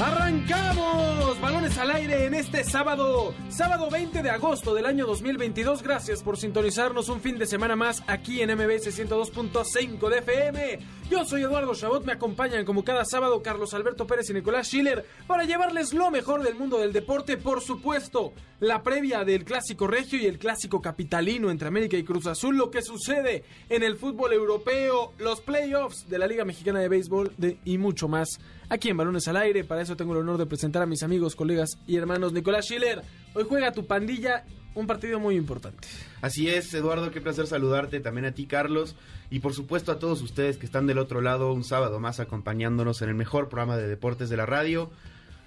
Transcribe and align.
Arrancamos 0.00 1.40
balones 1.40 1.78
al 1.78 1.92
aire 1.92 2.26
en 2.26 2.34
este 2.34 2.64
sábado, 2.64 3.32
sábado 3.48 3.88
20 3.90 4.24
de 4.24 4.30
agosto 4.30 4.74
del 4.74 4.86
año 4.86 5.06
2022. 5.06 5.84
Gracias 5.84 6.20
por 6.20 6.36
sintonizarnos 6.36 7.08
un 7.08 7.20
fin 7.20 7.38
de 7.38 7.46
semana 7.46 7.76
más 7.76 8.02
aquí 8.08 8.42
en 8.42 8.50
MBS 8.50 8.88
102.5 8.88 10.08
de 10.08 10.18
FM. 10.18 10.78
Yo 11.08 11.24
soy 11.24 11.42
Eduardo 11.42 11.76
Chabot, 11.76 12.04
me 12.04 12.12
acompañan 12.12 12.64
como 12.64 12.82
cada 12.82 13.04
sábado 13.04 13.40
Carlos 13.40 13.72
Alberto 13.72 14.04
Pérez 14.04 14.28
y 14.30 14.34
Nicolás 14.34 14.66
Schiller 14.66 15.06
para 15.28 15.44
llevarles 15.44 15.94
lo 15.94 16.10
mejor 16.10 16.42
del 16.42 16.56
mundo 16.56 16.78
del 16.78 16.92
deporte, 16.92 17.36
por 17.36 17.60
supuesto, 17.60 18.32
la 18.58 18.82
previa 18.82 19.22
del 19.24 19.44
clásico 19.44 19.86
regio 19.86 20.18
y 20.18 20.26
el 20.26 20.38
clásico 20.38 20.80
capitalino 20.82 21.50
entre 21.50 21.68
América 21.68 21.96
y 21.96 22.04
Cruz 22.04 22.26
Azul, 22.26 22.56
lo 22.56 22.70
que 22.70 22.82
sucede 22.82 23.44
en 23.68 23.84
el 23.84 23.96
fútbol 23.96 24.32
europeo, 24.32 25.12
los 25.18 25.40
playoffs 25.40 26.08
de 26.08 26.18
la 26.18 26.26
Liga 26.26 26.44
Mexicana 26.44 26.80
de 26.80 26.88
Béisbol 26.88 27.32
y 27.64 27.78
mucho 27.78 28.08
más 28.08 28.40
aquí 28.68 28.90
en 28.90 28.96
Balones 28.96 29.28
al 29.28 29.36
Aire. 29.36 29.64
Para 29.64 29.82
eso 29.82 29.96
tengo 29.96 30.12
el 30.12 30.20
honor 30.20 30.38
de 30.38 30.46
presentar 30.46 30.82
a 30.82 30.86
mis 30.86 31.02
amigos, 31.02 31.36
colegas 31.36 31.78
y 31.86 31.96
hermanos. 31.96 32.32
Nicolás 32.32 32.66
Schiller, 32.66 33.02
hoy 33.34 33.44
juega 33.48 33.72
tu 33.72 33.86
pandilla 33.86 34.44
un 34.74 34.86
partido 34.86 35.20
muy 35.20 35.36
importante. 35.36 35.86
Así 36.20 36.48
es, 36.48 36.72
Eduardo, 36.74 37.10
qué 37.10 37.20
placer 37.20 37.46
saludarte, 37.46 38.00
también 38.00 38.24
a 38.26 38.32
ti, 38.32 38.46
Carlos, 38.46 38.96
y 39.30 39.40
por 39.40 39.54
supuesto 39.54 39.92
a 39.92 39.98
todos 39.98 40.20
ustedes 40.22 40.58
que 40.58 40.66
están 40.66 40.86
del 40.86 40.98
otro 40.98 41.20
lado 41.20 41.52
un 41.52 41.64
sábado 41.64 42.00
más 42.00 42.20
acompañándonos 42.20 43.00
en 43.02 43.08
el 43.10 43.14
mejor 43.14 43.48
programa 43.48 43.76
de 43.76 43.86
deportes 43.86 44.28
de 44.28 44.36
la 44.36 44.46
radio. 44.46 44.90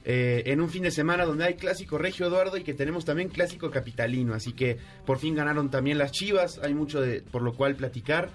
Eh, 0.09 0.44
en 0.45 0.61
un 0.61 0.70
fin 0.70 0.83
de 0.83 0.92
semana 0.92 1.25
donde 1.25 1.44
hay 1.44 1.55
clásico 1.55 1.97
regio 1.97 2.27
Eduardo 2.27 2.55
y 2.55 2.64
que 2.64 2.73
tenemos 2.73 3.03
también 3.03 3.27
clásico 3.27 3.70
capitalino, 3.70 4.33
así 4.33 4.53
que 4.53 4.77
por 5.05 5.20
fin 5.20 5.36
ganaron 5.36 5.70
también 5.70 5.97
las 5.97 6.14
Chivas, 6.14 6.59
hay 6.64 6.73
mucho 6.73 7.02
de, 7.02 7.22
por 7.22 7.42
lo 7.42 7.53
cual 7.53 7.75
platicar 7.75 8.30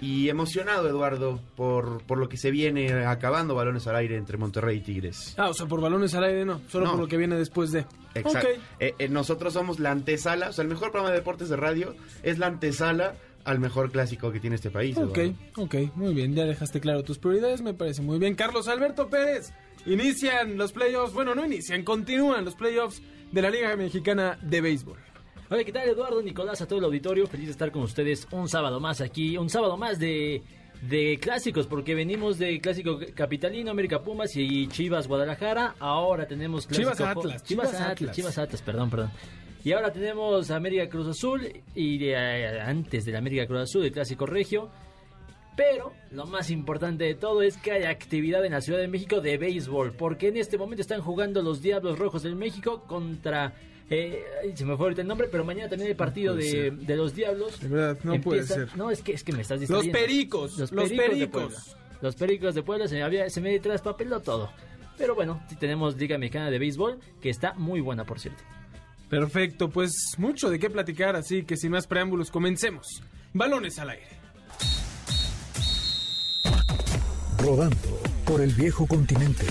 y 0.00 0.28
emocionado, 0.28 0.88
Eduardo, 0.88 1.40
por, 1.56 2.02
por 2.04 2.18
lo 2.18 2.28
que 2.28 2.36
se 2.36 2.50
viene 2.50 3.04
acabando 3.04 3.54
balones 3.54 3.86
al 3.86 3.96
aire 3.96 4.16
entre 4.16 4.38
Monterrey 4.38 4.78
y 4.78 4.80
Tigres. 4.80 5.34
Ah, 5.36 5.48
o 5.48 5.54
sea, 5.54 5.66
por 5.66 5.80
balones 5.80 6.14
al 6.14 6.24
aire 6.24 6.44
no, 6.44 6.60
solo 6.68 6.84
No. 6.86 6.90
por 6.92 7.00
lo 7.00 7.08
que 7.08 7.16
viene 7.16 7.36
después 7.36 7.72
de. 7.72 7.84
Exacto. 8.14 8.48
Eh, 8.80 8.94
eh, 8.98 9.08
nosotros 9.08 9.52
somos 9.52 9.78
la 9.80 9.90
antesala, 9.90 10.50
o 10.50 10.52
sea, 10.52 10.62
el 10.62 10.68
mejor 10.68 10.90
programa 10.90 11.10
de 11.10 11.16
deportes 11.18 11.48
de 11.48 11.56
radio 11.56 11.94
es 12.22 12.38
la 12.38 12.46
antesala 12.46 13.14
al 13.44 13.60
mejor 13.60 13.90
clásico 13.90 14.30
que 14.30 14.40
tiene 14.40 14.56
este 14.56 14.70
país. 14.70 14.96
Ok, 14.98 15.16
Eduardo. 15.18 15.34
ok, 15.56 15.74
muy 15.96 16.14
bien, 16.14 16.34
ya 16.34 16.44
dejaste 16.44 16.80
claro 16.80 17.02
tus 17.02 17.18
prioridades, 17.18 17.62
me 17.62 17.74
parece 17.74 18.02
muy 18.02 18.18
bien. 18.18 18.34
Carlos 18.34 18.68
Alberto 18.68 19.08
Pérez, 19.08 19.52
inician 19.86 20.56
los 20.58 20.72
playoffs, 20.72 21.14
bueno, 21.14 21.34
no 21.34 21.44
inician, 21.46 21.82
continúan 21.82 22.44
los 22.44 22.54
playoffs 22.54 23.02
de 23.32 23.42
la 23.42 23.50
Liga 23.50 23.74
Mexicana 23.76 24.38
de 24.42 24.60
Béisbol. 24.60 24.98
Hola, 25.50 25.64
¿qué 25.64 25.72
tal 25.72 25.88
Eduardo, 25.88 26.20
Nicolás, 26.20 26.60
a 26.60 26.68
todo 26.68 26.78
el 26.78 26.84
auditorio? 26.84 27.26
Feliz 27.26 27.46
de 27.46 27.52
estar 27.52 27.72
con 27.72 27.80
ustedes 27.80 28.28
un 28.32 28.50
sábado 28.50 28.80
más 28.80 29.00
aquí, 29.00 29.38
un 29.38 29.48
sábado 29.48 29.78
más 29.78 29.98
de, 29.98 30.42
de 30.82 31.18
clásicos, 31.18 31.66
porque 31.66 31.94
venimos 31.94 32.38
de 32.38 32.60
clásico 32.60 33.00
capitalino, 33.14 33.70
América 33.70 34.02
Pumas 34.02 34.36
y 34.36 34.68
Chivas 34.68 35.08
Guadalajara. 35.08 35.76
Ahora 35.78 36.26
tenemos 36.26 36.66
clásico 36.66 36.90
Chivas 36.90 37.00
Atlas, 37.00 37.42
Chivas, 37.44 37.80
Atlas. 37.80 38.14
Chivas 38.14 38.36
Atlas, 38.36 38.60
perdón, 38.60 38.90
perdón. 38.90 39.10
Y 39.64 39.72
ahora 39.72 39.90
tenemos 39.90 40.50
América 40.50 40.86
Cruz 40.86 41.08
Azul 41.08 41.50
y 41.74 41.96
de, 41.96 42.10
eh, 42.12 42.60
antes 42.60 43.06
del 43.06 43.16
América 43.16 43.46
Cruz 43.46 43.62
Azul, 43.62 43.86
el 43.86 43.92
clásico 43.92 44.26
regio. 44.26 44.68
Pero 45.56 45.94
lo 46.10 46.26
más 46.26 46.50
importante 46.50 47.04
de 47.04 47.14
todo 47.14 47.40
es 47.40 47.56
que 47.56 47.72
hay 47.72 47.84
actividad 47.84 48.44
en 48.44 48.52
la 48.52 48.60
Ciudad 48.60 48.80
de 48.80 48.88
México 48.88 49.22
de 49.22 49.38
béisbol, 49.38 49.94
porque 49.94 50.28
en 50.28 50.36
este 50.36 50.58
momento 50.58 50.82
están 50.82 51.00
jugando 51.00 51.40
los 51.40 51.62
Diablos 51.62 51.98
Rojos 51.98 52.22
del 52.22 52.36
México 52.36 52.84
contra... 52.86 53.54
eh, 53.90 54.52
se 54.54 54.64
me 54.64 54.76
fue 54.76 54.86
ahorita 54.86 55.02
el 55.02 55.08
nombre, 55.08 55.28
pero 55.30 55.44
mañana 55.44 55.68
también 55.68 55.88
hay 55.88 55.94
partido 55.94 56.34
de, 56.34 56.70
de 56.70 56.96
los 56.96 57.14
Diablos. 57.14 57.60
De 57.60 57.68
verdad, 57.68 57.98
no 58.04 58.20
puede 58.20 58.42
ser. 58.44 58.76
No, 58.76 58.90
es 58.90 59.02
que, 59.02 59.12
es 59.12 59.24
que 59.24 59.32
me 59.32 59.42
estás 59.42 59.60
Los 59.60 59.68
distrayendo. 59.68 59.98
Pericos, 59.98 60.58
los 60.58 60.90
de 60.90 60.96
Pericos. 60.96 61.30
Puebla. 61.30 61.58
Los 62.00 62.14
Pericos 62.14 62.54
de 62.54 62.62
Puebla 62.62 62.86
se 62.86 62.96
me, 62.96 63.02
había, 63.02 63.28
se 63.30 63.40
me 63.40 63.58
traspapeló 63.60 64.20
todo. 64.20 64.50
Pero 64.98 65.14
bueno, 65.14 65.42
sí 65.48 65.56
tenemos 65.56 65.96
Liga 65.96 66.18
Mexicana 66.18 66.50
de 66.50 66.58
Béisbol, 66.58 66.98
que 67.20 67.30
está 67.30 67.54
muy 67.54 67.80
buena, 67.80 68.04
por 68.04 68.20
cierto. 68.20 68.42
Perfecto, 69.08 69.70
pues 69.70 69.92
mucho 70.18 70.50
de 70.50 70.58
qué 70.58 70.68
platicar, 70.68 71.16
así 71.16 71.44
que 71.44 71.56
sin 71.56 71.70
más 71.70 71.86
preámbulos, 71.86 72.30
comencemos. 72.30 72.86
Balones 73.32 73.78
al 73.78 73.90
aire. 73.90 74.08
Rodando 77.38 78.00
por 78.26 78.40
el 78.42 78.52
viejo 78.52 78.86
continente. 78.86 79.46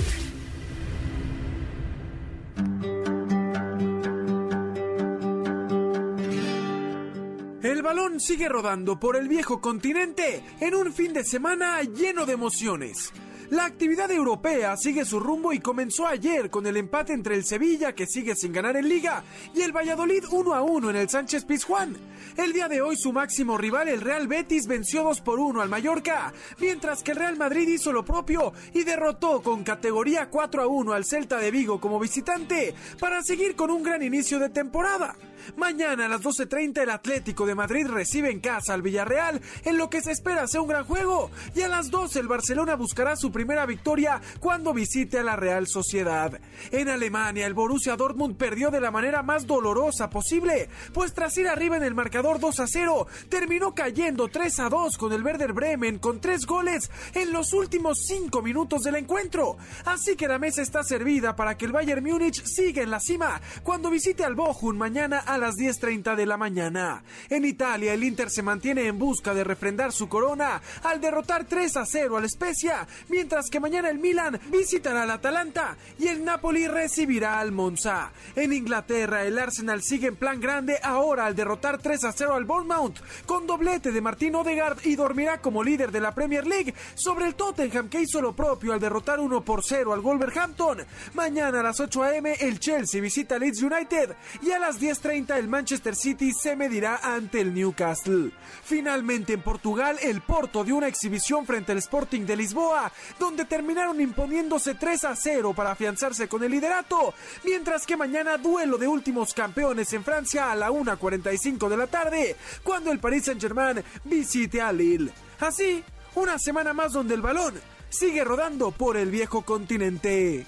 Sigue 8.20 8.50
rodando 8.50 9.00
por 9.00 9.16
el 9.16 9.28
viejo 9.28 9.62
continente 9.62 10.44
en 10.60 10.74
un 10.74 10.92
fin 10.92 11.14
de 11.14 11.24
semana 11.24 11.82
lleno 11.84 12.26
de 12.26 12.34
emociones. 12.34 13.14
La 13.50 13.64
actividad 13.64 14.12
europea 14.12 14.76
sigue 14.76 15.06
su 15.06 15.20
rumbo 15.20 15.54
y 15.54 15.60
comenzó 15.60 16.06
ayer 16.06 16.50
con 16.50 16.68
el 16.68 16.76
empate 16.76 17.14
entre 17.14 17.36
el 17.36 17.46
Sevilla, 17.46 17.94
que 17.94 18.06
sigue 18.06 18.36
sin 18.36 18.52
ganar 18.52 18.76
en 18.76 18.90
liga, 18.90 19.24
y 19.54 19.62
el 19.62 19.72
Valladolid 19.72 20.26
1 20.30 20.54
a 20.54 20.62
1 20.64 20.90
en 20.90 20.96
el 20.98 21.10
Sánchez 21.10 21.46
Pizjuán. 21.46 21.96
El 22.36 22.52
día 22.52 22.68
de 22.68 22.82
hoy 22.82 22.98
su 22.98 23.14
máximo 23.14 23.58
rival, 23.58 23.88
el 23.88 24.02
Real 24.02 24.28
Betis, 24.28 24.68
venció 24.68 25.04
2 25.04 25.22
por 25.22 25.40
1 25.40 25.62
al 25.62 25.70
Mallorca, 25.70 26.34
mientras 26.60 27.04
que 27.04 27.12
el 27.12 27.18
Real 27.18 27.38
Madrid 27.38 27.70
hizo 27.70 27.94
lo 27.94 28.04
propio 28.04 28.52
y 28.74 28.84
derrotó 28.84 29.42
con 29.42 29.64
categoría 29.64 30.30
4 30.30 30.64
a 30.64 30.68
1 30.68 30.92
al 30.92 31.06
Celta 31.06 31.38
de 31.38 31.52
Vigo 31.52 31.80
como 31.80 32.00
visitante 32.00 32.76
para 33.00 33.24
seguir 33.24 33.56
con 33.56 33.70
un 33.70 33.84
gran 33.84 34.04
inicio 34.04 34.40
de 34.40 34.50
temporada. 34.50 35.16
Mañana 35.56 36.06
a 36.06 36.10
las 36.10 36.22
12.30 36.22 36.82
el 36.82 36.90
Atlético 36.90 37.46
de 37.46 37.56
Madrid 37.56 37.88
recibe 37.88 38.30
en 38.30 38.40
casa 38.40 38.74
al 38.74 38.82
Villarreal 38.82 39.42
en 39.64 39.78
lo 39.78 39.90
que 39.90 40.02
se 40.02 40.12
espera 40.12 40.48
sea 40.48 40.62
un 40.62 40.68
gran 40.68 40.84
juego 40.84 41.32
y 41.56 41.62
a 41.62 41.68
las 41.68 41.90
12 41.90 42.20
el 42.20 42.28
Barcelona 42.28 42.76
buscará 42.76 43.16
su 43.16 43.32
primera 43.32 43.66
victoria 43.66 44.22
cuando 44.40 44.74
visite 44.74 45.20
a 45.20 45.24
la 45.24 45.36
Real 45.36 45.68
Sociedad. 45.68 46.40
En 46.72 46.90
Alemania 46.90 47.48
el 47.48 47.54
Borussia 47.54 47.96
Dortmund 47.96 48.36
perdió 48.36 48.72
de 48.72 48.82
la 48.82 48.92
manera 48.92 49.24
más 49.24 49.48
dolorosa 49.48 50.10
posible, 50.10 50.70
pues 50.94 51.14
tras 51.14 51.38
ir 51.38 51.48
arriba 51.48 51.78
en 51.78 51.84
el 51.84 51.96
marcador 51.96 52.40
2 52.40 52.60
a 52.60 52.68
0 52.68 53.08
terminó 53.30 53.74
cayendo 53.74 54.28
3 54.28 54.60
a 54.60 54.70
2 54.70 54.98
con 54.98 55.14
el 55.14 55.24
Werder 55.24 55.54
Bremen 55.54 56.00
con 56.00 56.20
tres 56.20 56.46
goles 56.46 56.92
en 57.14 57.32
los 57.32 57.54
últimos 57.54 58.00
5 58.06 58.42
minutos 58.42 58.82
del 58.82 58.96
encuentro. 58.96 59.58
Así 59.86 60.16
que 60.16 60.28
la 60.28 60.40
mesa 60.40 60.62
está 60.62 60.84
servida 60.84 61.36
para 61.36 61.58
que 61.58 61.66
el 61.66 61.72
Bayern 61.72 62.04
Múnich 62.04 62.44
siga 62.44 62.84
en 62.84 62.92
la 62.92 63.00
cima 63.00 63.42
cuando 63.64 63.90
visite 63.90 64.24
al 64.24 64.36
Bochum 64.36 64.78
mañana 64.78 65.20
a 65.20 65.37
las 65.38 65.56
10.30 65.56 66.16
de 66.16 66.26
la 66.26 66.38
mañana. 66.38 67.04
En 67.30 67.46
Italia, 67.46 67.94
el 67.94 68.04
Inter 68.04 68.30
se 68.30 68.42
mantiene 68.42 68.88
en 68.88 68.98
busca 68.98 69.34
de 69.34 69.44
refrendar 69.44 69.92
su 69.92 70.08
corona 70.08 70.62
al 70.84 71.02
derrotar 71.02 71.46
3 71.46 71.78
a 71.78 71.86
0 71.86 72.18
al 72.18 72.30
Spezia, 72.30 72.88
mientras 73.10 73.50
que 73.50 73.60
mañana 73.60 73.90
el 73.90 74.00
Milan 74.00 74.40
visitará 74.50 75.04
al 75.04 75.12
Atalanta 75.12 75.78
y 76.00 76.08
el 76.08 76.24
Napoli 76.24 76.68
recibirá 76.68 77.40
al 77.40 77.52
Monza. 77.52 78.12
En 78.36 78.54
Inglaterra, 78.54 79.24
el 79.24 79.38
Arsenal 79.38 79.82
sigue 79.82 80.08
en 80.08 80.16
plan 80.16 80.40
grande 80.40 80.80
ahora 80.84 81.26
al 81.26 81.36
derrotar 81.36 81.80
3 81.80 82.04
a 82.06 82.12
0 82.12 82.36
al 82.36 82.46
Bournemouth 82.46 82.98
con 83.26 83.48
doblete 83.48 83.92
de 83.92 84.02
Martín 84.02 84.36
Odegaard 84.36 84.86
y 84.86 84.96
dormirá 84.96 85.42
como 85.42 85.64
líder 85.64 85.92
de 85.92 86.02
la 86.02 86.14
Premier 86.14 86.46
League 86.46 86.74
sobre 86.96 87.26
el 87.26 87.36
Tottenham 87.36 87.90
que 87.90 88.02
hizo 88.02 88.22
lo 88.22 88.36
propio 88.36 88.74
al 88.74 88.80
derrotar 88.80 89.20
1 89.20 89.42
por 89.42 89.64
0 89.64 89.94
al 89.94 90.02
Wolverhampton. 90.02 90.86
Mañana 91.14 91.60
a 91.60 91.64
las 91.64 91.80
8 91.80 92.04
a.m. 92.04 92.36
el 92.40 92.60
Chelsea 92.60 93.02
visita 93.02 93.38
Leeds 93.38 93.62
United 93.62 94.16
y 94.42 94.52
a 94.52 94.60
las 94.60 94.80
10.30 94.80 95.17
el 95.18 95.48
Manchester 95.48 95.96
City 95.96 96.32
se 96.32 96.56
medirá 96.56 97.00
ante 97.02 97.42
el 97.42 97.52
Newcastle. 97.54 98.32
Finalmente 98.64 99.34
en 99.34 99.42
Portugal 99.42 99.98
el 100.02 100.22
Porto 100.22 100.64
dio 100.64 100.76
una 100.76 100.88
exhibición 100.88 101.46
frente 101.46 101.72
al 101.72 101.80
Sporting 101.80 102.22
de 102.22 102.36
Lisboa 102.36 102.92
donde 103.20 103.46
terminaron 103.46 104.00
imponiéndose 104.00 104.76
3 104.76 105.06
a 105.06 105.16
0 105.16 105.54
para 105.56 105.72
afianzarse 105.72 106.28
con 106.28 106.44
el 106.44 106.52
liderato, 106.52 107.16
mientras 107.44 107.88
que 107.88 107.98
mañana 107.98 108.38
duelo 108.38 108.78
de 108.78 108.88
últimos 108.88 109.34
campeones 109.34 109.92
en 109.94 110.04
Francia 110.04 110.52
a 110.52 110.56
la 110.56 110.70
1.45 110.70 111.68
de 111.68 111.78
la 111.78 111.88
tarde 111.88 112.36
cuando 112.62 112.92
el 112.92 113.00
Paris 113.00 113.26
Saint-Germain 113.26 113.84
visite 114.04 114.62
a 114.62 114.72
Lille. 114.72 115.12
Así, 115.40 115.84
una 116.14 116.38
semana 116.38 116.74
más 116.74 116.94
donde 116.94 117.16
el 117.16 117.22
balón 117.22 117.56
sigue 117.90 118.24
rodando 118.24 118.70
por 118.70 118.98
el 118.98 119.10
viejo 119.10 119.42
continente. 119.42 120.46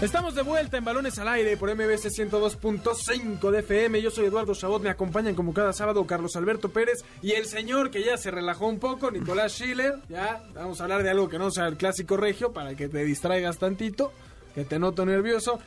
Estamos 0.00 0.36
de 0.36 0.42
vuelta 0.42 0.76
en 0.76 0.84
Balones 0.84 1.18
al 1.18 1.26
Aire 1.26 1.56
por 1.56 1.74
MBS 1.74 2.06
102.5 2.16 3.50
de 3.50 3.58
FM. 3.58 4.00
Yo 4.00 4.12
soy 4.12 4.26
Eduardo 4.26 4.54
Chabot, 4.54 4.80
me 4.80 4.90
acompañan 4.90 5.34
como 5.34 5.52
cada 5.52 5.72
sábado 5.72 6.06
Carlos 6.06 6.36
Alberto 6.36 6.68
Pérez 6.68 7.04
y 7.20 7.32
el 7.32 7.46
señor 7.46 7.90
que 7.90 8.04
ya 8.04 8.16
se 8.16 8.30
relajó 8.30 8.68
un 8.68 8.78
poco, 8.78 9.10
Nicolás 9.10 9.54
Schiller. 9.54 9.96
Ya, 10.08 10.40
vamos 10.54 10.80
a 10.80 10.84
hablar 10.84 11.02
de 11.02 11.10
algo 11.10 11.28
que 11.28 11.40
no 11.40 11.50
sea 11.50 11.66
el 11.66 11.76
clásico 11.76 12.16
regio 12.16 12.52
para 12.52 12.76
que 12.76 12.88
te 12.88 13.04
distraigas 13.04 13.58
tantito, 13.58 14.12
que 14.54 14.64
te 14.64 14.78
noto 14.78 15.04
nervioso. 15.04 15.58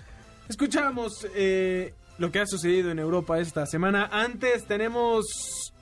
Escuchamos 0.47 1.27
eh, 1.35 1.93
lo 2.17 2.31
que 2.31 2.39
ha 2.39 2.47
sucedido 2.47 2.89
en 2.89 2.99
Europa 2.99 3.37
esta 3.37 3.65
semana. 3.65 4.07
Antes 4.13 4.65
tenemos 4.65 5.73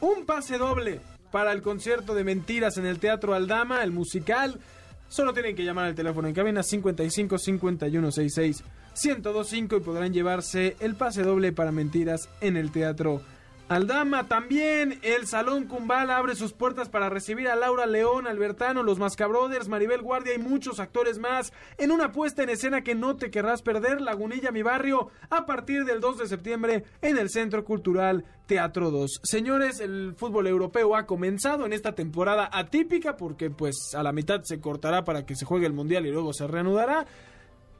un 0.00 0.24
pase 0.24 0.56
doble 0.56 1.00
para 1.32 1.50
el 1.50 1.62
concierto 1.62 2.14
de 2.14 2.22
mentiras 2.22 2.76
en 2.76 2.86
el 2.86 3.00
Teatro 3.00 3.34
Aldama, 3.34 3.82
el 3.82 3.90
musical. 3.90 4.60
Solo 5.08 5.32
tienen 5.32 5.56
que 5.56 5.64
llamar 5.64 5.86
al 5.86 5.94
teléfono 5.94 6.28
en 6.28 6.34
cabina 6.34 6.62
55 6.62 7.38
51 7.38 8.10
66 8.12 8.64
1025 9.04 9.76
y 9.76 9.80
podrán 9.80 10.12
llevarse 10.12 10.76
el 10.80 10.94
pase 10.94 11.22
doble 11.22 11.52
para 11.52 11.72
mentiras 11.72 12.28
en 12.40 12.56
el 12.56 12.70
Teatro 12.70 13.22
Aldama. 13.68 14.28
También 14.28 14.98
el 15.02 15.26
Salón 15.26 15.64
Cumbal 15.66 16.10
abre 16.10 16.34
sus 16.34 16.52
puertas 16.52 16.88
para 16.88 17.10
recibir 17.10 17.48
a 17.48 17.56
Laura 17.56 17.86
León, 17.86 18.26
Albertano, 18.26 18.82
los 18.82 18.98
Mascabrothers, 18.98 19.68
Maribel 19.68 20.02
Guardia 20.02 20.34
y 20.34 20.38
muchos 20.38 20.80
actores 20.80 21.18
más 21.18 21.52
en 21.76 21.90
una 21.90 22.12
puesta 22.12 22.42
en 22.42 22.48
escena 22.48 22.82
que 22.82 22.94
no 22.94 23.16
te 23.16 23.30
querrás 23.30 23.62
perder, 23.62 24.00
Lagunilla, 24.00 24.50
mi 24.52 24.62
barrio, 24.62 25.10
a 25.28 25.44
partir 25.44 25.84
del 25.84 26.00
2 26.00 26.18
de 26.18 26.26
septiembre 26.26 26.84
en 27.02 27.18
el 27.18 27.28
Centro 27.28 27.64
Cultural 27.64 28.24
Teatro 28.46 28.90
2. 28.90 29.20
Señores, 29.22 29.80
el 29.80 30.14
fútbol 30.16 30.46
europeo 30.46 30.96
ha 30.96 31.06
comenzado 31.06 31.66
en 31.66 31.74
esta 31.74 31.94
temporada 31.94 32.48
atípica 32.50 33.16
porque 33.16 33.50
pues 33.50 33.94
a 33.94 34.02
la 34.02 34.12
mitad 34.12 34.42
se 34.44 34.60
cortará 34.60 35.04
para 35.04 35.26
que 35.26 35.36
se 35.36 35.44
juegue 35.44 35.66
el 35.66 35.74
Mundial 35.74 36.06
y 36.06 36.10
luego 36.10 36.32
se 36.32 36.46
reanudará. 36.46 37.06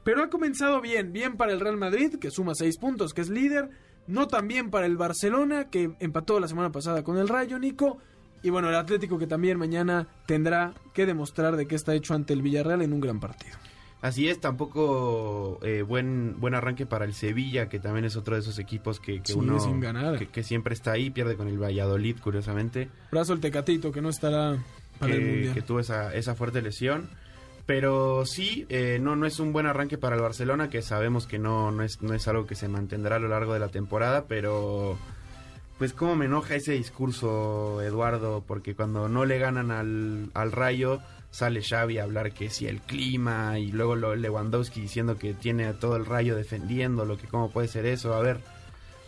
Pero 0.03 0.23
ha 0.23 0.29
comenzado 0.29 0.81
bien, 0.81 1.11
bien 1.11 1.35
para 1.35 1.51
el 1.51 1.59
Real 1.59 1.77
Madrid, 1.77 2.15
que 2.19 2.31
suma 2.31 2.53
6 2.55 2.77
puntos, 2.77 3.13
que 3.13 3.21
es 3.21 3.29
líder 3.29 3.69
no 4.07 4.27
tan 4.27 4.47
bien 4.47 4.69
para 4.69 4.85
el 4.85 4.97
Barcelona, 4.97 5.69
que 5.69 5.91
empató 5.99 6.39
la 6.39 6.47
semana 6.47 6.71
pasada 6.71 7.03
con 7.03 7.17
el 7.17 7.27
Rayo, 7.27 7.59
Nico. 7.59 7.97
Y 8.41 8.49
bueno, 8.49 8.69
el 8.69 8.75
Atlético 8.75 9.17
que 9.19 9.27
también 9.27 9.57
mañana 9.57 10.07
tendrá 10.25 10.73
que 10.93 11.05
demostrar 11.05 11.57
de 11.57 11.67
qué 11.67 11.75
está 11.75 11.93
hecho 11.93 12.13
ante 12.13 12.33
el 12.33 12.41
Villarreal 12.41 12.81
en 12.81 12.93
un 12.93 13.01
gran 13.01 13.19
partido. 13.19 13.57
Así 14.01 14.29
es, 14.29 14.39
tampoco 14.39 15.59
eh, 15.61 15.81
buen 15.81 16.39
buen 16.39 16.53
arranque 16.53 16.85
para 16.85 17.03
el 17.03 17.13
Sevilla, 17.13 17.67
que 17.67 17.79
también 17.79 18.05
es 18.05 18.15
otro 18.15 18.35
de 18.35 18.41
esos 18.41 18.57
equipos 18.57 19.01
que, 19.01 19.21
que 19.21 19.33
uno 19.33 19.59
sin 19.59 19.81
ganar. 19.81 20.17
Que, 20.17 20.27
que, 20.27 20.41
siempre 20.43 20.73
está 20.73 20.93
ahí, 20.93 21.09
pierde 21.09 21.35
con 21.35 21.49
el 21.49 21.61
Valladolid, 21.61 22.17
curiosamente. 22.21 22.89
Brazo 23.11 23.33
el 23.33 23.41
Tecatito, 23.41 23.91
que 23.91 24.01
no 24.01 24.07
estará 24.07 24.57
para 24.99 25.11
que, 25.11 25.17
el 25.17 25.25
Mundial. 25.25 25.53
que 25.53 25.61
tuvo 25.61 25.81
esa, 25.81 26.13
esa 26.15 26.33
fuerte 26.33 26.61
lesión. 26.61 27.09
Pero 27.69 28.25
sí, 28.25 28.65
eh, 28.69 28.97
no, 28.99 29.15
no 29.15 29.27
es 29.27 29.39
un 29.39 29.53
buen 29.53 29.67
arranque 29.67 29.99
para 29.99 30.15
el 30.15 30.23
Barcelona, 30.23 30.71
que 30.71 30.81
sabemos 30.81 31.27
que 31.27 31.37
no, 31.37 31.69
no, 31.69 31.83
es, 31.83 32.01
no 32.01 32.15
es 32.15 32.27
algo 32.27 32.47
que 32.47 32.55
se 32.55 32.67
mantendrá 32.67 33.17
a 33.17 33.19
lo 33.19 33.27
largo 33.27 33.53
de 33.53 33.59
la 33.59 33.67
temporada, 33.67 34.25
pero 34.25 34.97
pues 35.77 35.93
cómo 35.93 36.15
me 36.15 36.25
enoja 36.25 36.55
ese 36.55 36.71
discurso, 36.71 37.79
Eduardo, 37.83 38.43
porque 38.47 38.73
cuando 38.73 39.07
no 39.07 39.23
le 39.23 39.37
ganan 39.37 39.69
al, 39.69 40.31
al 40.33 40.51
Rayo, 40.51 40.99
sale 41.29 41.61
Xavi 41.61 41.99
a 41.99 42.05
hablar 42.05 42.31
que 42.31 42.49
si 42.49 42.65
el 42.65 42.81
clima, 42.81 43.59
y 43.59 43.71
luego 43.71 43.95
lo, 43.95 44.15
Lewandowski 44.15 44.81
diciendo 44.81 45.19
que 45.19 45.35
tiene 45.35 45.67
a 45.67 45.77
todo 45.77 45.95
el 45.95 46.07
Rayo 46.07 46.35
defendiéndolo, 46.35 47.17
que 47.19 47.27
cómo 47.27 47.51
puede 47.51 47.67
ser 47.67 47.85
eso, 47.85 48.15
a 48.15 48.19
ver, 48.19 48.39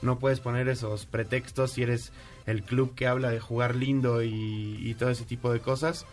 no 0.04 0.20
puedes 0.20 0.40
poner 0.40 0.70
esos 0.70 1.08
pretextos 1.08 1.72
si 1.72 1.82
eres 1.82 2.14
el 2.46 2.62
club 2.62 2.94
que 2.94 3.08
habla 3.08 3.32
de 3.32 3.40
jugar 3.40 3.76
lindo 3.76 4.22
y 4.22 4.96
todo 5.00 5.10
ese 5.10 5.26
tipo 5.26 5.52
de 5.52 5.62
cosas, 5.62 6.06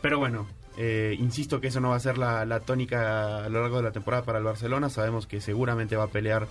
pero 0.00 0.18
bueno, 0.18 0.46
eh, 0.76 1.16
insisto 1.18 1.60
que 1.60 1.68
eso 1.68 1.80
no 1.80 1.90
va 1.90 1.96
a 1.96 2.00
ser 2.00 2.18
la, 2.18 2.60
tónica 2.60 3.44
a 3.44 3.48
lo 3.48 3.60
largo 3.60 3.78
de 3.78 3.82
la 3.82 3.92
temporada 3.92 4.24
para 4.24 4.38
el 4.38 4.44
Barcelona. 4.44 4.88
Sabemos 4.88 5.26
que 5.26 5.40
seguramente 5.40 5.96
va 5.96 6.04
a 6.04 6.08
pelear 6.08 6.48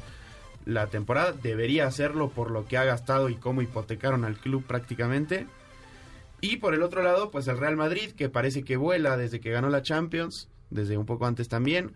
la 0.66 0.88
temporada. 0.88 1.32
Debería 1.32 1.88
hacerlo 1.88 2.30
por 2.30 2.52
lo 2.52 2.68
que 2.68 2.78
ha 2.78 2.84
gastado 2.84 3.30
y 3.30 3.36
cómo 3.36 3.62
hipotecaron 3.62 4.26
al 4.26 4.38
club 4.38 4.64
prácticamente. 4.66 5.48
Y 6.42 6.58
por 6.58 6.74
el 6.74 6.84
otro 6.84 7.04
lado, 7.04 7.32
pues 7.32 7.48
el 7.48 7.58
Real 7.58 7.76
Madrid, 7.76 8.12
que 8.12 8.30
parece 8.30 8.64
que 8.64 8.78
vuela 8.78 9.18
desde 9.18 9.40
que 9.40 9.52
ganó 9.52 9.70
la 9.70 9.82
Champions, 9.82 10.48
desde 10.70 10.98
un 10.98 11.06
poco 11.06 11.26
antes 11.26 11.50
también. 11.50 11.94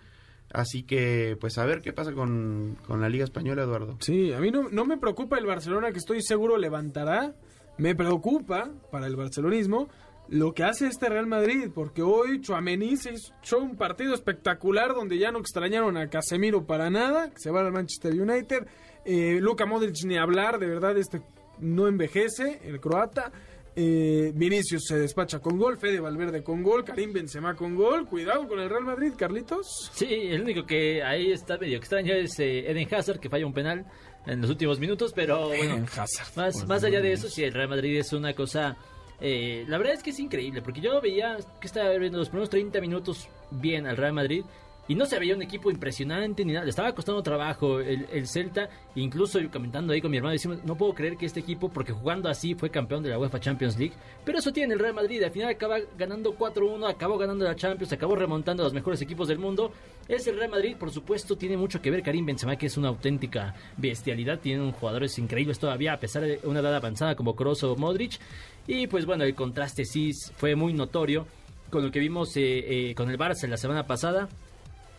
Así 0.52 0.84
que, 0.84 1.38
pues 1.40 1.58
a 1.58 1.66
ver 1.66 1.82
qué 1.82 1.94
pasa 1.94 2.14
con, 2.14 2.78
con 2.86 3.02
la 3.02 3.10
Liga 3.10 3.24
Española, 3.24 3.64
Eduardo. 3.64 3.98
Sí, 4.02 4.34
a 4.34 4.40
mí 4.40 4.52
no, 4.52 4.70
no 4.70 4.86
me 4.86 4.98
preocupa 4.98 5.38
el 5.38 5.46
Barcelona, 5.46 5.92
que 5.92 5.98
estoy 5.98 6.22
seguro 6.22 6.58
levantará. 6.58 7.34
Me 7.78 7.96
preocupa 7.96 8.70
para 8.92 9.08
el 9.08 9.16
barcelonismo 9.16 9.90
lo 10.30 10.54
que 10.54 10.64
hace 10.64 10.88
este 10.88 11.10
Real 11.10 11.28
Madrid, 11.28 11.70
porque 11.74 12.02
hoy 12.02 12.42
Chouameni 12.42 12.98
se 12.98 13.12
echó 13.12 13.60
un 13.60 13.76
partido 13.76 14.14
espectacular 14.14 14.94
donde 14.94 15.18
ya 15.18 15.32
no 15.32 15.40
extrañaron 15.40 15.98
a 15.98 16.10
Casemiro 16.10 16.66
para 16.66 16.90
nada, 16.90 17.30
que 17.30 17.40
se 17.40 17.52
va 17.52 17.62
al 17.62 17.72
Manchester 17.72 18.14
United. 18.14 18.66
Eh, 19.06 19.40
Luka 19.42 19.66
Modric 19.66 20.04
ni 20.06 20.18
hablar, 20.18 20.60
de 20.60 20.68
verdad, 20.68 20.98
este 20.98 21.22
no 21.60 21.88
envejece, 21.88 22.62
el 22.64 22.80
croata. 22.80 23.32
Eh, 23.76 24.32
Vinicius 24.36 24.84
se 24.88 25.00
despacha 25.00 25.40
con 25.40 25.58
gol, 25.58 25.80
Fede 25.80 26.00
Valverde 26.00 26.44
con 26.44 26.62
gol, 26.62 26.84
Karim 26.84 27.12
Benzema 27.12 27.56
con 27.56 27.76
gol. 27.76 28.06
Cuidado 28.06 28.48
con 28.48 28.60
el 28.60 28.70
Real 28.70 28.84
Madrid, 28.84 29.14
Carlitos. 29.18 29.92
Sí, 29.94 30.08
el 30.08 30.42
único 30.42 30.66
que 30.66 31.04
ahí 31.04 31.32
está 31.32 31.58
medio 31.58 31.78
extraño 31.78 32.14
es 32.14 32.40
eh, 32.40 32.70
Eden 32.70 32.88
Hazard, 32.94 33.20
que 33.20 33.30
falla 33.30 33.48
un 33.48 33.54
penal 33.54 33.86
en 34.26 34.42
los 34.42 34.50
últimos 34.50 34.80
minutos, 34.80 35.12
pero 35.14 35.48
bueno, 35.48 35.86
Hazard, 35.98 36.36
más, 36.36 36.66
más 36.66 36.84
allá 36.84 37.02
de 37.02 37.12
eso, 37.12 37.28
sí, 37.28 37.44
el 37.44 37.54
Real 37.54 37.68
Madrid 37.68 37.98
es 37.98 38.14
una 38.14 38.34
cosa 38.34 38.78
eh, 39.26 39.64
la 39.70 39.78
verdad 39.78 39.94
es 39.94 40.04
que 40.04 40.10
es 40.10 40.20
increíble, 40.20 40.62
porque 40.62 40.82
yo 40.82 41.00
veía 41.00 41.38
que 41.62 41.68
estaba 41.68 41.90
viendo 41.98 42.18
los 42.18 42.28
primeros 42.28 42.50
30 42.50 42.82
minutos 42.82 43.30
bien 43.52 43.88
al 43.88 43.96
Real 43.96 44.12
Madrid. 44.12 44.44
Y 44.86 44.96
no 44.96 45.06
se 45.06 45.18
veía 45.18 45.34
un 45.34 45.42
equipo 45.42 45.72
impresionante 45.72 46.44
ni 46.44 46.52
nada. 46.52 46.66
Le 46.66 46.70
estaba 46.70 46.94
costando 46.94 47.24
trabajo 47.24 47.80
el, 47.80 48.06
el, 48.12 48.28
Celta. 48.28 48.68
Incluso 48.96 49.40
comentando 49.50 49.94
ahí 49.94 50.02
con 50.02 50.12
mi 50.12 50.18
hermano, 50.18 50.34
decimos, 50.34 50.62
no 50.66 50.76
puedo 50.76 50.94
creer 50.94 51.16
que 51.16 51.26
este 51.26 51.40
equipo, 51.40 51.70
porque 51.70 51.94
jugando 51.94 52.28
así 52.28 52.54
fue 52.54 52.70
campeón 52.70 53.02
de 53.02 53.10
la 53.10 53.18
UEFA 53.18 53.40
Champions 53.40 53.80
League. 53.80 53.94
Pero 54.26 54.40
eso 54.40 54.52
tiene 54.52 54.74
el 54.74 54.82
Real 54.82 54.94
Madrid. 54.94 55.24
Al 55.24 55.32
final 55.32 55.52
acaba 55.52 55.78
ganando 55.98 56.38
4-1, 56.38 56.90
acabó 56.90 57.18
ganando 57.18 57.46
la 57.46 57.56
Champions, 57.56 57.94
acabó 57.94 58.18
remontando 58.18 58.64
a 58.64 58.66
los 58.66 58.74
mejores 58.74 59.02
equipos 59.02 59.30
del 59.30 59.40
mundo. 59.40 59.72
Es 60.10 60.28
el 60.28 60.36
Real 60.36 60.52
Madrid, 60.52 60.76
por 60.78 60.92
supuesto, 60.92 61.38
tiene 61.38 61.56
mucho 61.56 61.82
que 61.82 61.90
ver 61.90 62.04
Karim 62.04 62.26
Benzema, 62.26 62.58
que 62.58 62.66
es 62.66 62.76
una 62.76 62.90
auténtica 62.90 63.56
bestialidad. 63.78 64.40
Tienen 64.40 64.74
jugadores 64.74 65.18
increíbles 65.18 65.60
todavía, 65.60 65.94
a 65.94 66.00
pesar 66.02 66.24
de 66.24 66.42
una 66.44 66.60
edad 66.60 66.76
avanzada 66.76 67.16
como 67.16 67.38
Kroos 67.38 67.64
o 67.64 67.78
Modric. 67.78 68.20
Y 68.68 68.88
pues 68.88 69.06
bueno, 69.06 69.24
el 69.24 69.36
contraste 69.36 69.86
sí 69.86 70.14
fue 70.14 70.56
muy 70.56 70.74
notorio 70.74 71.28
con 71.70 71.84
lo 71.84 71.92
que 71.92 72.00
vimos 72.00 72.38
eh, 72.38 72.90
eh, 72.90 72.96
con 72.96 73.10
el 73.10 73.18
Barça 73.18 73.48
la 73.48 73.58
semana 73.58 73.88
pasada 73.88 74.30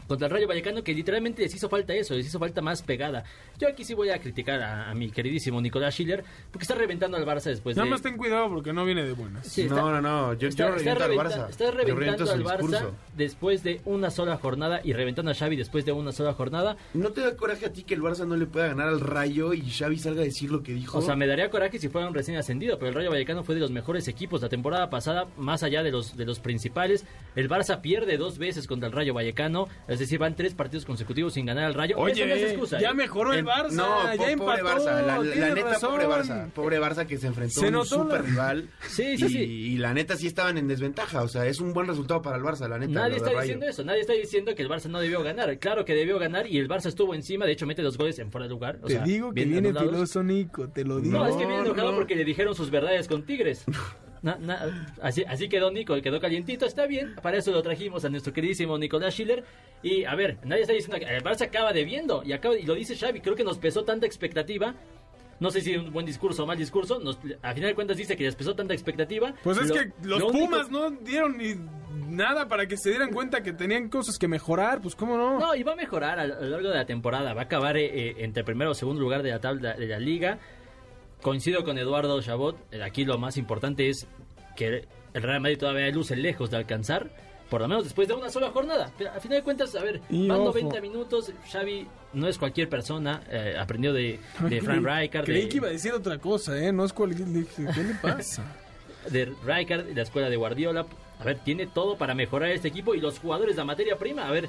contra 0.09 0.27
el 0.27 0.33
Rayo 0.33 0.47
Vallecano 0.49 0.83
que 0.83 0.95
literalmente 0.95 1.43
les 1.43 1.55
hizo 1.55 1.69
falta 1.69 1.95
eso, 1.95 2.15
les 2.15 2.27
hizo 2.27 2.39
falta 2.39 2.61
más 2.63 2.83
pegada. 2.83 3.25
Yo 3.59 3.69
aquí 3.69 3.85
sí 3.85 3.95
voy 3.95 4.11
a 4.11 4.19
criticar 4.19 4.61
a, 4.63 4.91
a 4.91 4.95
mi 4.95 5.11
queridísimo 5.11 5.61
Nicolás 5.61 5.95
Schiller 5.95 6.25
porque 6.51 6.65
está 6.65 6.75
reventando 6.75 7.17
al 7.17 7.25
Barça 7.27 7.45
después 7.45 7.77
Nada 7.77 7.85
de... 7.87 7.91
más 7.91 8.03
ten 8.03 8.17
cuidado 8.17 8.49
porque 8.49 8.73
no 8.73 8.85
viene 8.85 9.03
de 9.05 9.13
buenas. 9.13 9.47
Sí, 9.47 9.63
está- 9.63 9.75
no, 9.77 9.91
no, 9.91 10.01
no, 10.01 10.35
yo, 10.35 10.49
Está, 10.49 10.71
yo 10.71 10.77
está 10.77 11.05
al 11.05 11.13
Barça. 11.13 11.49
está 11.49 11.71
reventando 11.71 12.31
al 12.31 12.45
Barça 12.45 12.57
discurso. 12.59 12.95
después 13.17 13.63
de 13.63 13.81
una 13.85 14.11
sola 14.11 14.37
jornada 14.37 14.81
y 14.85 14.93
reventando 14.93 15.31
a 15.31 15.35
Xavi 15.35 15.57
después 15.57 15.85
de 15.85 15.93
una 15.93 16.13
sola 16.13 16.33
jornada. 16.35 16.77
¿No 16.95 17.11
te 17.11 17.21
da 17.23 17.37
coraje 17.37 17.67
a 17.67 17.73
ti 17.73 17.83
que 17.85 17.95
el 17.95 18.03
Barça 18.03 18.27
no 18.27 18.37
le 18.37 18.47
pueda 18.47 18.69
ganar 18.69 18.89
al 18.89 19.01
Rayo 19.01 19.53
y 19.55 19.71
Xavi 19.71 19.99
salga 19.99 20.23
a 20.23 20.25
decir 20.25 20.51
lo 20.51 20.63
que 20.63 20.73
dijo? 20.75 20.99
O 20.99 21.03
sea, 21.03 21.17
me 21.17 21.27
daría 21.27 21.51
coraje 21.51 21.79
si 21.79 21.89
fuera 21.89 22.07
un 22.09 22.15
recién 22.15 22.37
ascendido, 22.37 22.79
pero 22.79 22.89
el 22.91 22.95
Rayo 22.95 23.11
Vallecano 23.11 23.43
fue 23.45 23.55
de 23.55 23.61
los 23.61 23.71
mejores 23.71 24.09
equipos 24.09 24.43
la 24.43 24.49
temporada 24.49 24.91
pasada, 24.91 25.27
más 25.37 25.63
allá 25.63 25.83
de 25.83 25.91
los, 25.91 26.17
de 26.17 26.25
los 26.25 26.41
principales. 26.41 27.05
El 27.37 27.49
Barça 27.49 27.81
pierde 27.81 28.17
dos 28.17 28.39
veces 28.39 28.67
contra 28.67 28.87
el 28.89 28.93
Rayo 28.93 29.15
Vallecano, 29.15 29.69
es 29.95 29.99
decir, 30.01 30.19
van 30.19 30.37
tres 30.37 30.55
partidos 30.55 30.85
consecutivos 30.85 31.33
sin 31.35 31.47
ganar 31.47 31.65
al 31.65 31.75
Rayo. 31.75 31.97
Oye, 31.99 32.13
Eso 32.13 32.27
no 32.27 32.35
es 32.35 32.43
excusa, 32.53 32.81
ya 32.81 32.91
¿eh? 32.91 32.95
mejoró 32.95 33.33
el 33.33 33.45
Barça, 33.45 33.73
no, 33.73 34.13
ya 34.13 34.17
po- 34.17 34.29
empató. 34.29 34.45
pobre 34.45 34.63
Barça, 34.63 35.07
la, 35.07 35.19
neta 35.55 35.69
razón. 35.71 35.91
pobre 35.91 36.07
Barça, 36.07 36.51
pobre 36.51 36.81
Barça 36.81 37.07
que 37.07 37.17
se 37.19 37.27
enfrentó 37.27 37.61
Se 37.61 37.67
a 37.67 37.69
un 37.71 37.75
la- 37.77 37.85
super 37.85 38.23
rival 38.25 38.69
Sí, 38.89 39.17
sí, 39.17 39.25
y, 39.25 39.29
sí. 39.29 39.39
y 39.39 39.77
la 39.79 39.95
neta 39.95 40.17
sí 40.17 40.27
estaban 40.27 40.59
en 40.59 40.69
desventaja, 40.69 41.23
o 41.23 41.29
sea, 41.29 41.47
es 41.47 41.61
un 41.61 41.73
buen 41.73 41.87
resultado 41.87 42.21
para 42.23 42.37
el 42.37 42.43
Barça, 42.43 42.69
la 42.69 42.79
neta. 42.79 42.93
Nadie 42.93 43.17
está 43.17 43.31
Rayo. 43.31 43.41
diciendo 43.41 43.67
eso, 43.67 43.85
nadie 43.85 44.01
está 44.01 44.13
diciendo 44.13 44.55
que 44.55 44.63
el 44.63 44.69
Barça 44.69 44.87
no 44.91 45.01
debió 45.01 45.23
ganar. 45.23 45.59
Claro 45.59 45.85
que 45.85 45.95
debió 45.95 46.19
ganar 46.19 46.47
y 46.47 46.59
el 46.59 46.69
Barça 46.69 46.87
estuvo 46.87 47.15
encima, 47.15 47.47
de 47.47 47.53
hecho 47.53 47.67
mete 47.67 47.83
dos 47.83 47.97
goles 47.97 48.19
en 48.19 48.31
fuera 48.31 48.45
de 48.47 48.51
lugar. 48.51 48.79
o 48.83 48.87
Te 48.87 48.95
sea, 48.95 49.05
digo 49.05 49.29
que 49.33 49.45
bien 49.45 49.63
viene 49.63 49.79
filoso 49.79 50.23
Nico, 50.23 50.69
te 50.69 50.85
lo 50.85 51.01
digo. 51.01 51.19
No, 51.19 51.27
es 51.27 51.37
que 51.37 51.47
viene 51.47 51.63
enojado 51.63 51.93
no. 51.93 51.97
porque 51.97 52.17
le 52.17 52.25
dijeron 52.25 52.55
sus 52.55 52.71
verdades 52.71 53.09
con 53.09 53.25
Tigres. 53.25 53.65
Na- 54.25 54.39
na- 54.41 54.89
así, 55.03 55.23
así 55.29 55.49
quedó 55.51 55.71
Nico, 55.71 55.95
quedó 56.01 56.19
calientito, 56.19 56.65
está 56.67 56.87
bien. 56.87 57.15
Para 57.23 57.37
eso 57.37 57.53
lo 57.53 57.63
trajimos 57.63 58.05
a 58.05 58.09
nuestro 58.09 58.33
queridísimo 58.33 58.79
Nicolás 58.79 59.13
Schiller. 59.15 59.45
Y 59.83 60.05
a 60.05 60.15
ver, 60.15 60.39
nadie 60.45 60.63
está 60.63 60.73
diciendo 60.73 60.99
que 60.99 61.05
el 61.15 61.23
Barça 61.23 61.43
acaba 61.43 61.73
debiendo. 61.75 62.23
Y, 62.25 62.33
acaba, 62.33 62.57
y 62.57 62.63
lo 62.63 62.75
dice 62.75 62.97
Xavi, 62.97 63.21
creo 63.21 63.37
que 63.37 63.45
nos 63.45 63.59
pesó 63.59 63.85
tanta 63.85 64.07
expectativa. 64.07 64.75
No 65.41 65.51
sé 65.51 65.61
si 65.61 65.77
un 65.77 65.93
buen 65.93 66.07
discurso 66.07 66.45
o 66.45 66.47
mal 66.47 66.57
discurso. 66.57 67.01
Nos, 67.01 67.19
a 67.43 67.53
final 67.53 67.69
de 67.71 67.75
cuentas 67.75 67.97
dice 67.99 68.17
que 68.17 68.25
les 68.25 68.35
pesó 68.35 68.55
tanta 68.55 68.73
expectativa. 68.73 69.35
Pues 69.43 69.59
es 69.59 69.69
Lo- 69.69 69.75
que 69.75 69.93
los 70.05 70.21
lo 70.21 70.29
único- 70.29 70.47
Pumas 70.47 70.71
no 70.71 70.91
dieron 70.91 71.37
ni 71.37 71.55
nada 72.09 72.49
para 72.49 72.67
que 72.67 72.77
se 72.79 72.91
dieran 72.91 73.11
cuenta 73.13 73.43
que 73.43 73.53
tenían 73.53 73.89
cosas 73.91 74.17
que 74.17 74.27
mejorar, 74.29 74.81
pues 74.81 74.95
cómo 74.95 75.19
no. 75.19 75.39
No, 75.39 75.55
y 75.55 75.63
va 75.65 75.73
a 75.73 75.77
mejorar 75.77 76.19
a 76.19 76.27
lo 76.27 76.35
a 76.37 76.41
lo 76.41 76.49
largo 76.49 76.69
de 76.71 76.77
la 76.77 76.87
temporada. 76.87 77.35
Va 77.35 77.43
a 77.43 77.45
acabar 77.45 77.77
eh, 77.77 77.85
eh, 78.11 78.15
entre 78.21 78.43
primero 78.43 78.71
o 78.71 78.75
segundo 78.75 79.03
lugar 79.03 79.23
de 79.23 79.31
la 79.31 79.41
tabla 79.41 79.75
de 79.75 79.87
la 79.87 79.99
liga. 79.99 80.39
Coincido 81.25 81.65
con 81.65 81.79
Eduardo 81.79 82.21
Chabot. 82.21 82.55
eh, 82.71 82.83
Aquí 82.83 83.05
lo 83.07 83.17
más 83.17 83.39
importante 83.39 83.89
es 83.89 84.07
que 84.57 84.87
el 85.15 85.23
Real 85.23 85.41
Madrid 85.41 85.57
todavía 85.59 85.89
luce 85.89 86.17
lejos 86.17 86.51
de 86.51 86.59
alcanzar. 86.59 87.11
Por 87.49 87.63
lo 87.63 87.69
menos 87.69 87.85
después 87.85 88.07
de 88.09 88.13
una 88.15 88.29
sola 88.29 88.51
jornada. 88.51 88.93
Pero 88.99 89.11
a 89.11 89.21
final 89.21 89.39
de 89.39 89.43
cuentas, 89.43 89.75
a 89.75 89.83
ver, 89.83 90.03
Y 90.11 90.29
van 90.29 90.41
ojo. 90.41 90.53
90 90.53 90.81
minutos. 90.83 91.33
Xavi 91.51 91.87
no 92.13 92.29
es 92.29 92.37
cualquier 92.37 92.69
persona. 92.69 93.23
eh, 93.31 93.57
aprendió 93.59 93.95
de, 93.95 94.21
de 94.51 94.61
Frank 94.61 94.85
Rijkaard. 94.87 95.25
Creí 95.25 95.43
de- 95.45 95.49
que 95.49 95.57
iba 95.57 95.69
a 95.69 95.71
decir 95.71 95.93
otra 95.93 96.19
cosa, 96.19 96.59
¿eh? 96.63 96.73
No 96.73 96.85
es 96.85 96.93
cual... 96.93 97.15
dije, 97.15 97.65
¿Qué 97.75 97.83
le 97.85 97.95
pasa? 97.95 98.45
de 99.11 99.33
Rijkaard 99.47 99.95
la 99.97 100.03
escuela 100.03 100.29
de 100.29 100.37
Guardiola. 100.37 100.85
A 101.21 101.25
ver, 101.25 101.39
tiene 101.39 101.67
todo 101.67 101.97
para 101.97 102.15
mejorar 102.15 102.51
este 102.51 102.69
equipo 102.69 102.95
y 102.95 103.01
los 103.01 103.19
jugadores, 103.19 103.57
la 103.57 103.65
materia 103.65 103.97
prima. 103.97 104.27
A 104.27 104.31
ver, 104.31 104.49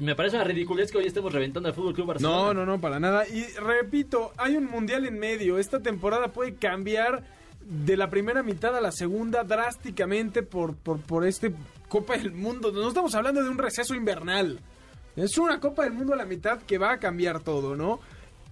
me 0.00 0.14
parece 0.14 0.36
una 0.36 0.44
ridiculez 0.44 0.92
que 0.92 0.98
hoy 0.98 1.06
estemos 1.06 1.32
reventando 1.32 1.68
al 1.68 1.74
Fútbol 1.74 1.94
Club 1.94 2.08
Barcelona. 2.08 2.36
No, 2.36 2.54
no, 2.54 2.66
no, 2.66 2.80
para 2.80 3.00
nada. 3.00 3.26
Y 3.26 3.44
repito, 3.54 4.32
hay 4.36 4.56
un 4.56 4.66
mundial 4.66 5.06
en 5.06 5.18
medio. 5.18 5.58
Esta 5.58 5.80
temporada 5.80 6.28
puede 6.28 6.54
cambiar 6.54 7.24
de 7.60 7.96
la 7.96 8.10
primera 8.10 8.42
mitad 8.42 8.76
a 8.76 8.80
la 8.80 8.92
segunda 8.92 9.44
drásticamente 9.44 10.42
por, 10.42 10.74
por, 10.76 11.00
por 11.00 11.26
este 11.26 11.52
Copa 11.88 12.16
del 12.16 12.32
Mundo. 12.32 12.72
No 12.72 12.88
estamos 12.88 13.14
hablando 13.14 13.42
de 13.42 13.48
un 13.48 13.58
receso 13.58 13.94
invernal. 13.94 14.60
Es 15.16 15.38
una 15.38 15.60
Copa 15.60 15.84
del 15.84 15.92
Mundo 15.92 16.14
a 16.14 16.16
la 16.16 16.24
mitad 16.24 16.62
que 16.62 16.78
va 16.78 16.92
a 16.92 16.98
cambiar 16.98 17.40
todo, 17.40 17.76
¿no? 17.76 18.00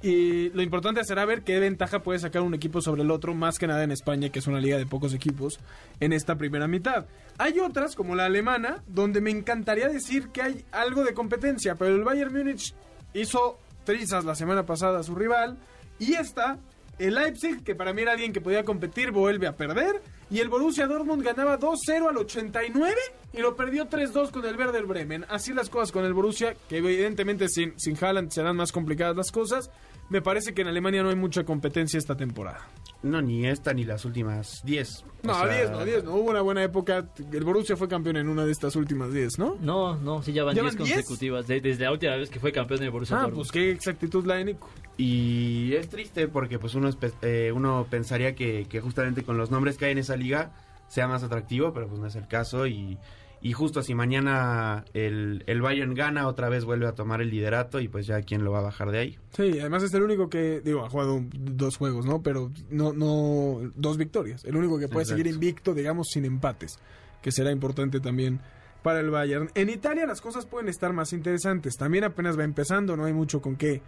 Y 0.01 0.51
lo 0.51 0.63
importante 0.63 1.03
será 1.05 1.25
ver 1.25 1.43
qué 1.43 1.59
ventaja 1.59 2.03
puede 2.03 2.21
sacar 2.21 2.43
un 2.43 2.55
equipo 2.55 2.81
sobre 2.81 3.03
el 3.03 3.11
otro, 3.11 3.35
más 3.35 3.59
que 3.59 3.67
nada 3.67 3.83
en 3.83 3.91
España, 3.91 4.29
que 4.29 4.39
es 4.39 4.47
una 4.47 4.61
liga 4.61 4.79
de 4.79 4.87
pocos 4.87 5.13
equipos, 5.13 5.59
en 5.99 6.13
esta 6.13 6.37
primera 6.37 6.69
mitad. 6.69 7.07
Hay 7.37 7.59
otras, 7.59 7.97
como 7.97 8.15
la 8.15 8.27
alemana, 8.27 8.85
donde 8.87 9.21
me 9.21 9.31
encantaría 9.31 9.89
decir 9.89 10.29
que 10.29 10.43
hay 10.43 10.65
algo 10.71 11.03
de 11.03 11.15
competencia, 11.15 11.75
pero 11.75 11.97
el 11.97 12.05
Bayern 12.05 12.33
Múnich 12.33 12.75
hizo 13.13 13.59
trizas 13.85 14.25
la 14.25 14.37
semana 14.37 14.65
pasada 14.65 15.01
a 15.01 15.03
su 15.03 15.17
rival, 15.17 15.59
y 15.99 16.15
esta, 16.15 16.59
el 17.01 17.15
Leipzig, 17.15 17.65
que 17.65 17.75
para 17.75 17.93
mí 17.93 18.03
era 18.03 18.13
alguien 18.13 18.33
que 18.33 18.41
podía 18.41 18.65
competir, 18.65 19.11
vuelve 19.11 19.49
a 19.49 19.57
perder, 19.57 20.01
y 20.31 20.41
el 20.41 20.49
Borussia 20.49 20.87
Dortmund 20.87 21.23
ganaba 21.23 21.59
2-0 21.59 22.09
al 22.09 22.17
89 22.19 22.95
y 23.33 23.39
lo 23.39 23.57
perdió 23.57 23.89
3-2 23.89 24.31
con 24.31 24.45
el 24.45 24.57
Werder 24.57 24.85
Bremen. 24.85 25.25
Así 25.29 25.53
las 25.53 25.71
cosas 25.71 25.93
con 25.93 26.05
el 26.05 26.13
Borussia, 26.13 26.55
que 26.69 26.79
evidentemente 26.79 27.49
sin, 27.49 27.79
sin 27.79 27.97
Haaland 28.03 28.31
serán 28.31 28.57
más 28.57 28.73
complicadas 28.73 29.17
las 29.17 29.31
cosas. 29.31 29.71
Me 30.11 30.23
parece 30.23 30.55
que 30.55 30.63
en 30.63 30.69
Alemania 30.69 31.03
no 31.03 31.11
hay 31.11 31.17
mucha 31.17 31.45
competencia 31.45 31.99
esta 31.99 32.17
temporada. 32.17 32.61
No, 33.03 33.21
ni 33.21 33.47
esta 33.47 33.75
ni 33.75 33.85
las 33.85 34.05
últimas 34.07 34.63
10. 34.65 35.05
No, 35.23 35.47
10 35.47 35.71
no, 35.71 35.85
10 35.85 36.05
no. 36.05 36.15
Hubo 36.15 36.31
una 36.31 36.41
buena 36.41 36.65
época. 36.65 37.07
El 37.31 37.45
Borussia 37.45 37.77
fue 37.77 37.89
campeón 37.89 38.17
en 38.17 38.29
una 38.29 38.45
de 38.47 38.51
estas 38.53 38.75
últimas 38.75 39.13
10, 39.13 39.39
¿no? 39.39 39.57
No, 39.61 39.97
no, 39.97 40.23
sí, 40.23 40.33
ya 40.33 40.45
van 40.45 40.57
¿Ya 40.57 40.63
10 40.63 40.77
van 40.77 40.85
10? 40.85 40.97
consecutivas. 40.97 41.47
de- 41.47 41.61
desde 41.61 41.85
la 41.85 41.93
última 41.93 42.17
vez 42.17 42.31
que 42.31 42.41
fue 42.41 42.53
campeón 42.53 42.81
de 42.81 42.89
Borussia 42.89 43.17
Ah, 43.17 43.21
Dortmund. 43.23 43.41
pues 43.43 43.53
qué 43.53 43.71
exactitud 43.71 44.25
la 44.27 44.37
de 44.37 44.45
Nico. 44.47 44.69
Y 44.97 45.75
es 45.75 45.89
triste 45.91 46.27
porque 46.27 46.59
pues 46.59 46.75
uno, 46.75 46.89
eh, 47.23 47.53
uno 47.55 47.87
pensaría 47.91 48.35
que, 48.35 48.67
que 48.69 48.81
justamente 48.81 49.23
con 49.23 49.37
los 49.37 49.51
nombres 49.51 49.77
que 49.77 49.85
hay 49.85 49.93
en 49.93 49.99
esa 49.99 50.17
liga 50.17 50.53
sea 50.89 51.07
más 51.07 51.23
atractivo, 51.23 51.73
pero 51.75 51.87
pues 51.87 52.01
no 52.01 52.07
es 52.07 52.17
el 52.17 52.27
caso. 52.27 52.67
Y, 52.67 52.99
y 53.41 53.53
justo 53.53 53.83
si 53.83 53.95
mañana 53.95 54.85
el, 54.95 55.45
el 55.47 55.63
Bayern 55.63 55.95
gana, 55.95 56.27
otra 56.27 56.49
vez 56.49 56.65
vuelve 56.65 56.89
a 56.89 56.93
tomar 56.93 57.21
el 57.21 57.31
liderato 57.31 57.81
y 57.81 57.89
pues 57.89 58.07
ya 58.07 58.23
quién 58.23 58.43
lo 58.43 58.51
va 58.51 58.59
a 58.59 58.63
bajar 58.63 58.91
de 58.91 58.99
ahí. 58.99 59.19
Sí, 59.33 59.61
además 59.61 59.85
es 59.85 59.95
el 59.95 60.03
único 60.03 60.29
que, 60.29 60.61
digo, 60.61 60.85
ha 60.85 60.91
jugado 60.91 61.23
dos 61.33 61.77
juegos, 61.77 62.05
¿no? 62.05 62.23
Pero 62.23 62.51
no, 62.71 62.93
no, 62.93 63.61
dos 63.77 63.97
victorias. 63.97 64.45
El 64.45 64.57
único 64.57 64.79
que 64.79 64.89
puede 64.89 65.05
Exacto. 65.05 65.23
seguir 65.23 65.33
invicto, 65.33 65.73
digamos, 65.73 66.09
sin 66.11 66.25
empates, 66.25 66.79
que 67.23 67.31
será 67.31 67.53
importante 67.53 68.01
también 68.01 68.41
para 68.83 69.01
el 69.01 69.11
Bayern. 69.11 69.51
En 69.55 69.69
Italia 69.69 70.07
las 70.07 70.21
cosas 70.21 70.47
pueden 70.47 70.69
estar 70.69 70.93
más 70.93 71.13
interesantes. 71.13 71.77
También 71.77 72.05
apenas 72.05 72.37
va 72.39 72.45
empezando, 72.45 72.97
no 72.97 73.05
hay 73.05 73.13
mucho 73.13 73.41
con 73.41 73.55
qué, 73.55 73.83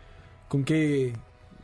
con 0.49 0.63
qué 0.63 1.13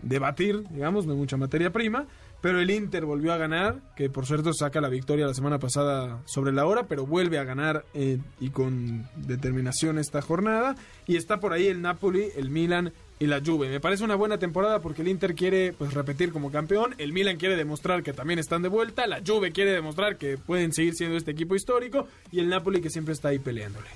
debatir, 0.02 0.64
digamos, 0.70 1.06
no 1.06 1.12
hay 1.12 1.18
mucha 1.18 1.36
materia 1.36 1.72
prima. 1.72 2.06
Pero 2.46 2.60
el 2.60 2.70
Inter 2.70 3.04
volvió 3.04 3.32
a 3.32 3.38
ganar, 3.38 3.80
que 3.96 4.08
por 4.08 4.24
cierto 4.24 4.52
saca 4.54 4.80
la 4.80 4.88
victoria 4.88 5.26
la 5.26 5.34
semana 5.34 5.58
pasada 5.58 6.22
sobre 6.26 6.52
la 6.52 6.64
hora, 6.64 6.86
pero 6.86 7.04
vuelve 7.04 7.40
a 7.40 7.42
ganar 7.42 7.84
eh, 7.92 8.20
y 8.38 8.50
con 8.50 9.08
determinación 9.16 9.98
esta 9.98 10.22
jornada. 10.22 10.76
Y 11.08 11.16
está 11.16 11.40
por 11.40 11.52
ahí 11.52 11.66
el 11.66 11.82
Napoli, 11.82 12.28
el 12.36 12.50
Milan 12.50 12.92
y 13.18 13.26
la 13.26 13.42
Juve. 13.44 13.68
Me 13.68 13.80
parece 13.80 14.04
una 14.04 14.14
buena 14.14 14.38
temporada 14.38 14.78
porque 14.78 15.02
el 15.02 15.08
Inter 15.08 15.34
quiere 15.34 15.72
pues 15.72 15.92
repetir 15.92 16.30
como 16.30 16.52
campeón, 16.52 16.94
el 16.98 17.12
Milan 17.12 17.36
quiere 17.36 17.56
demostrar 17.56 18.04
que 18.04 18.12
también 18.12 18.38
están 18.38 18.62
de 18.62 18.68
vuelta, 18.68 19.08
la 19.08 19.22
Juve 19.26 19.50
quiere 19.50 19.72
demostrar 19.72 20.16
que 20.16 20.38
pueden 20.38 20.72
seguir 20.72 20.94
siendo 20.94 21.16
este 21.16 21.32
equipo 21.32 21.56
histórico 21.56 22.06
y 22.30 22.38
el 22.38 22.48
Napoli 22.48 22.80
que 22.80 22.90
siempre 22.90 23.14
está 23.14 23.30
ahí 23.30 23.40
peleándole. 23.40 23.88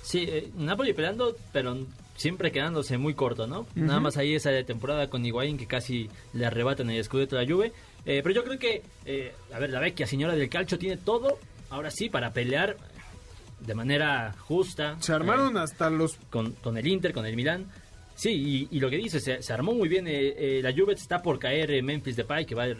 Sí, 0.00 0.24
eh, 0.26 0.50
Napoli 0.56 0.94
peleando, 0.94 1.36
pero 1.52 1.76
siempre 2.18 2.50
quedándose 2.50 2.98
muy 2.98 3.14
corto, 3.14 3.46
¿no? 3.46 3.66
Nada 3.76 4.00
más 4.00 4.16
ahí 4.16 4.34
esa 4.34 4.50
temporada 4.64 5.08
con 5.08 5.24
Higuaín 5.24 5.56
que 5.56 5.66
casi 5.66 6.10
le 6.32 6.46
arrebatan 6.46 6.90
el 6.90 7.02
Scudetto 7.02 7.38
a 7.38 7.42
la 7.42 7.50
Juve. 7.50 7.72
Eh, 8.06 8.20
pero 8.22 8.34
yo 8.34 8.44
creo 8.44 8.58
que, 8.58 8.82
eh, 9.04 9.32
a 9.52 9.58
ver, 9.58 9.70
la 9.70 9.80
vecchia 9.80 10.06
señora 10.06 10.34
del 10.34 10.48
calcio 10.48 10.78
tiene 10.78 10.96
todo, 10.96 11.38
ahora 11.70 11.90
sí, 11.90 12.08
para 12.08 12.32
pelear 12.32 12.76
de 13.60 13.74
manera 13.74 14.34
justa. 14.38 14.96
Se 15.00 15.12
armaron 15.12 15.56
eh, 15.56 15.60
hasta 15.60 15.90
los 15.90 16.16
con, 16.30 16.52
con 16.52 16.78
el 16.78 16.86
Inter, 16.86 17.12
con 17.12 17.26
el 17.26 17.36
Milán. 17.36 17.66
Sí, 18.14 18.30
y, 18.70 18.76
y 18.76 18.80
lo 18.80 18.90
que 18.90 18.96
dice, 18.96 19.20
se, 19.20 19.42
se 19.42 19.52
armó 19.52 19.74
muy 19.74 19.88
bien. 19.88 20.06
eh, 20.08 20.60
la 20.62 20.72
Juve 20.72 20.94
está 20.94 21.22
por 21.22 21.38
caer 21.38 21.82
Memphis 21.82 22.16
Depay, 22.16 22.46
que 22.46 22.54
va 22.54 22.64
a 22.64 22.74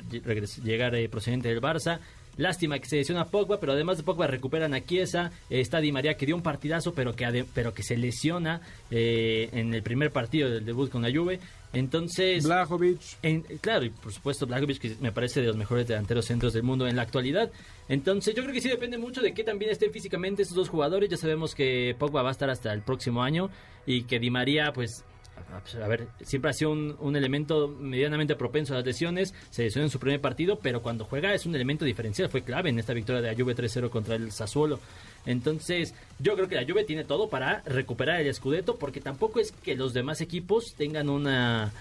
llegar 0.64 0.92
procedente 1.10 1.48
del 1.48 1.60
Barça. 1.60 2.00
Lástima 2.36 2.78
que 2.78 2.86
se 2.88 2.96
lesiona 2.96 3.24
Pogba, 3.24 3.58
pero 3.58 3.72
además 3.72 3.96
de 3.96 4.04
Pogba 4.04 4.28
recuperan 4.28 4.72
a 4.72 4.80
Chiesa. 4.84 5.32
eh, 5.50 5.60
está 5.60 5.80
Di 5.80 5.90
María 5.90 6.14
que 6.14 6.24
dio 6.24 6.36
un 6.36 6.42
partidazo, 6.42 6.94
pero 6.94 7.14
que, 7.16 7.44
pero 7.52 7.74
que 7.74 7.82
se 7.82 7.96
lesiona 7.96 8.60
eh, 8.92 9.48
en 9.52 9.74
el 9.74 9.82
primer 9.82 10.12
partido 10.12 10.48
del 10.48 10.64
debut 10.64 10.88
con 10.90 11.02
la 11.02 11.10
Juve. 11.12 11.40
Entonces, 11.72 12.44
Blajovic. 12.44 13.00
en- 13.22 13.42
claro, 13.60 13.84
y 13.84 13.90
por 13.90 14.12
supuesto 14.12 14.46
Blagovic, 14.46 14.78
que 14.78 14.96
me 15.00 15.12
parece 15.12 15.40
de 15.40 15.46
los 15.48 15.56
mejores 15.56 15.86
delanteros 15.86 16.24
centros 16.24 16.52
del 16.52 16.62
mundo 16.62 16.86
en 16.88 16.96
la 16.96 17.02
actualidad. 17.02 17.50
Entonces, 17.88 18.34
yo 18.34 18.42
creo 18.42 18.54
que 18.54 18.60
sí 18.60 18.68
depende 18.68 18.98
mucho 18.98 19.20
de 19.20 19.34
qué 19.34 19.44
también 19.44 19.70
estén 19.70 19.92
físicamente 19.92 20.42
estos 20.42 20.56
dos 20.56 20.68
jugadores. 20.68 21.08
Ya 21.10 21.16
sabemos 21.16 21.54
que 21.54 21.94
Pogba 21.98 22.22
va 22.22 22.30
a 22.30 22.32
estar 22.32 22.48
hasta 22.50 22.72
el 22.72 22.82
próximo 22.82 23.22
año 23.22 23.50
y 23.86 24.02
que 24.04 24.18
Di 24.18 24.30
María, 24.30 24.72
pues, 24.72 25.04
a- 25.36 25.84
a 25.84 25.88
ver, 25.88 26.08
siempre 26.22 26.50
ha 26.50 26.54
sido 26.54 26.70
un, 26.72 26.96
un 27.00 27.16
elemento 27.16 27.68
medianamente 27.68 28.34
propenso 28.34 28.72
a 28.74 28.78
las 28.78 28.86
lesiones. 28.86 29.34
Se 29.50 29.62
lesionó 29.62 29.84
en 29.86 29.90
su 29.90 29.98
primer 30.00 30.20
partido, 30.20 30.58
pero 30.60 30.82
cuando 30.82 31.04
juega 31.04 31.32
es 31.34 31.46
un 31.46 31.54
elemento 31.54 31.84
diferencial. 31.84 32.28
Fue 32.28 32.42
clave 32.42 32.70
en 32.70 32.78
esta 32.78 32.92
victoria 32.94 33.22
de 33.22 33.30
la 33.32 33.38
Juve 33.38 33.54
3-0 33.54 33.88
contra 33.90 34.16
el 34.16 34.32
Sassuolo. 34.32 34.80
Entonces, 35.28 35.94
yo 36.18 36.34
creo 36.34 36.48
que 36.48 36.56
la 36.56 36.64
Juve 36.66 36.84
tiene 36.84 37.04
todo 37.04 37.28
para 37.28 37.62
recuperar 37.66 38.20
el 38.20 38.34
Scudetto, 38.34 38.76
porque 38.76 39.00
tampoco 39.00 39.38
es 39.40 39.52
que 39.52 39.76
los 39.76 39.92
demás 39.94 40.20
equipos 40.20 40.74
tengan 40.76 41.08
una 41.08 41.72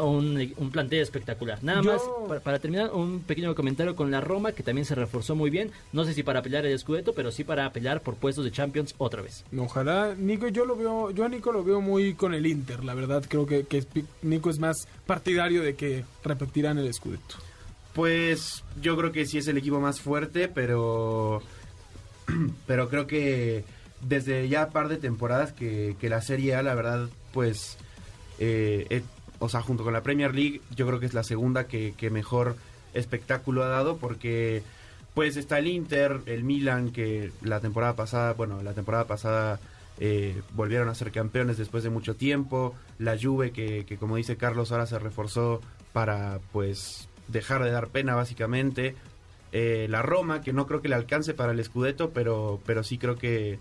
un, 0.00 0.52
un 0.58 0.70
plantel 0.70 1.00
espectacular. 1.00 1.64
Nada 1.64 1.80
Yo- 1.82 1.92
más, 1.92 2.02
para, 2.28 2.40
para 2.40 2.58
terminar, 2.58 2.90
un 2.92 3.20
pequeño 3.20 3.54
comentario 3.54 3.96
con 3.96 4.10
la 4.10 4.20
Roma, 4.20 4.52
que 4.52 4.62
también 4.62 4.84
se 4.84 4.94
reforzó 4.94 5.34
muy 5.34 5.48
bien. 5.48 5.70
No 5.92 6.04
sé 6.04 6.12
si 6.12 6.22
para 6.22 6.42
pelear 6.42 6.66
el 6.66 6.78
Scudetto, 6.78 7.14
pero 7.14 7.32
sí 7.32 7.42
para 7.42 7.72
pelear 7.72 8.02
por 8.02 8.16
puestos 8.16 8.44
de 8.44 8.50
Champions 8.52 8.94
otra 8.98 9.22
vez. 9.22 9.42
Ojalá, 9.56 10.14
Nico, 10.18 10.48
yo 10.48 10.66
lo 10.66 10.76
veo, 10.76 11.10
yo 11.12 11.24
a 11.24 11.30
Nico 11.30 11.50
lo 11.50 11.64
veo 11.64 11.80
muy 11.80 12.12
con 12.14 12.34
el 12.34 12.46
Inter, 12.46 12.84
la 12.84 12.92
verdad, 12.94 13.24
creo 13.26 13.46
que, 13.46 13.64
que 13.64 13.84
Nico 14.20 14.50
es 14.50 14.58
más 14.58 14.86
partidario 15.06 15.62
de 15.62 15.76
que 15.76 16.04
repetirán 16.22 16.76
el 16.78 16.92
Scudetto. 16.92 17.36
Pues 17.94 18.64
yo 18.80 18.96
creo 18.96 19.12
que 19.12 19.26
sí 19.26 19.38
es 19.38 19.48
el 19.48 19.58
equipo 19.58 19.78
más 19.80 20.00
fuerte, 20.00 20.48
pero 20.48 21.42
pero 22.66 22.88
creo 22.88 23.06
que 23.06 23.64
desde 24.00 24.48
ya 24.48 24.70
par 24.70 24.88
de 24.88 24.96
temporadas 24.96 25.52
que, 25.52 25.96
la 26.02 26.20
Serie 26.20 26.54
A, 26.54 26.62
la 26.62 26.74
verdad, 26.74 27.08
pues, 27.32 27.78
eh, 28.38 28.86
eh, 28.90 29.02
o 29.38 29.48
sea, 29.48 29.62
junto 29.62 29.84
con 29.84 29.92
la 29.92 30.02
Premier 30.02 30.34
League, 30.34 30.60
yo 30.74 30.86
creo 30.86 31.00
que 31.00 31.06
es 31.06 31.14
la 31.14 31.22
segunda 31.22 31.66
que, 31.66 31.94
mejor 32.10 32.56
espectáculo 32.94 33.64
ha 33.64 33.68
dado 33.68 33.96
porque 33.96 34.62
pues 35.14 35.36
está 35.36 35.58
el 35.58 35.66
Inter, 35.66 36.20
el 36.26 36.44
Milan, 36.44 36.90
que 36.90 37.32
la 37.42 37.60
temporada 37.60 37.96
pasada, 37.96 38.32
bueno, 38.34 38.62
la 38.62 38.72
temporada 38.72 39.06
pasada 39.06 39.60
eh, 39.98 40.40
volvieron 40.54 40.88
a 40.88 40.94
ser 40.94 41.10
campeones 41.10 41.58
después 41.58 41.84
de 41.84 41.90
mucho 41.90 42.16
tiempo, 42.16 42.74
la 42.98 43.18
Juve 43.18 43.52
que 43.52 43.96
como 43.98 44.16
dice 44.16 44.36
Carlos 44.36 44.72
ahora 44.72 44.86
se 44.86 44.98
reforzó 44.98 45.60
para 45.92 46.40
pues 46.52 47.08
dejar 47.28 47.62
de 47.62 47.70
dar 47.70 47.88
pena 47.88 48.14
básicamente, 48.14 48.94
eh, 49.52 49.86
la 49.88 50.02
Roma 50.02 50.40
que 50.40 50.52
no 50.52 50.66
creo 50.66 50.80
que 50.80 50.88
le 50.88 50.94
alcance 50.94 51.34
para 51.34 51.52
el 51.52 51.62
Scudetto, 51.62 52.10
pero, 52.10 52.60
pero 52.64 52.82
sí 52.82 52.98
creo 52.98 53.16
que, 53.16 53.58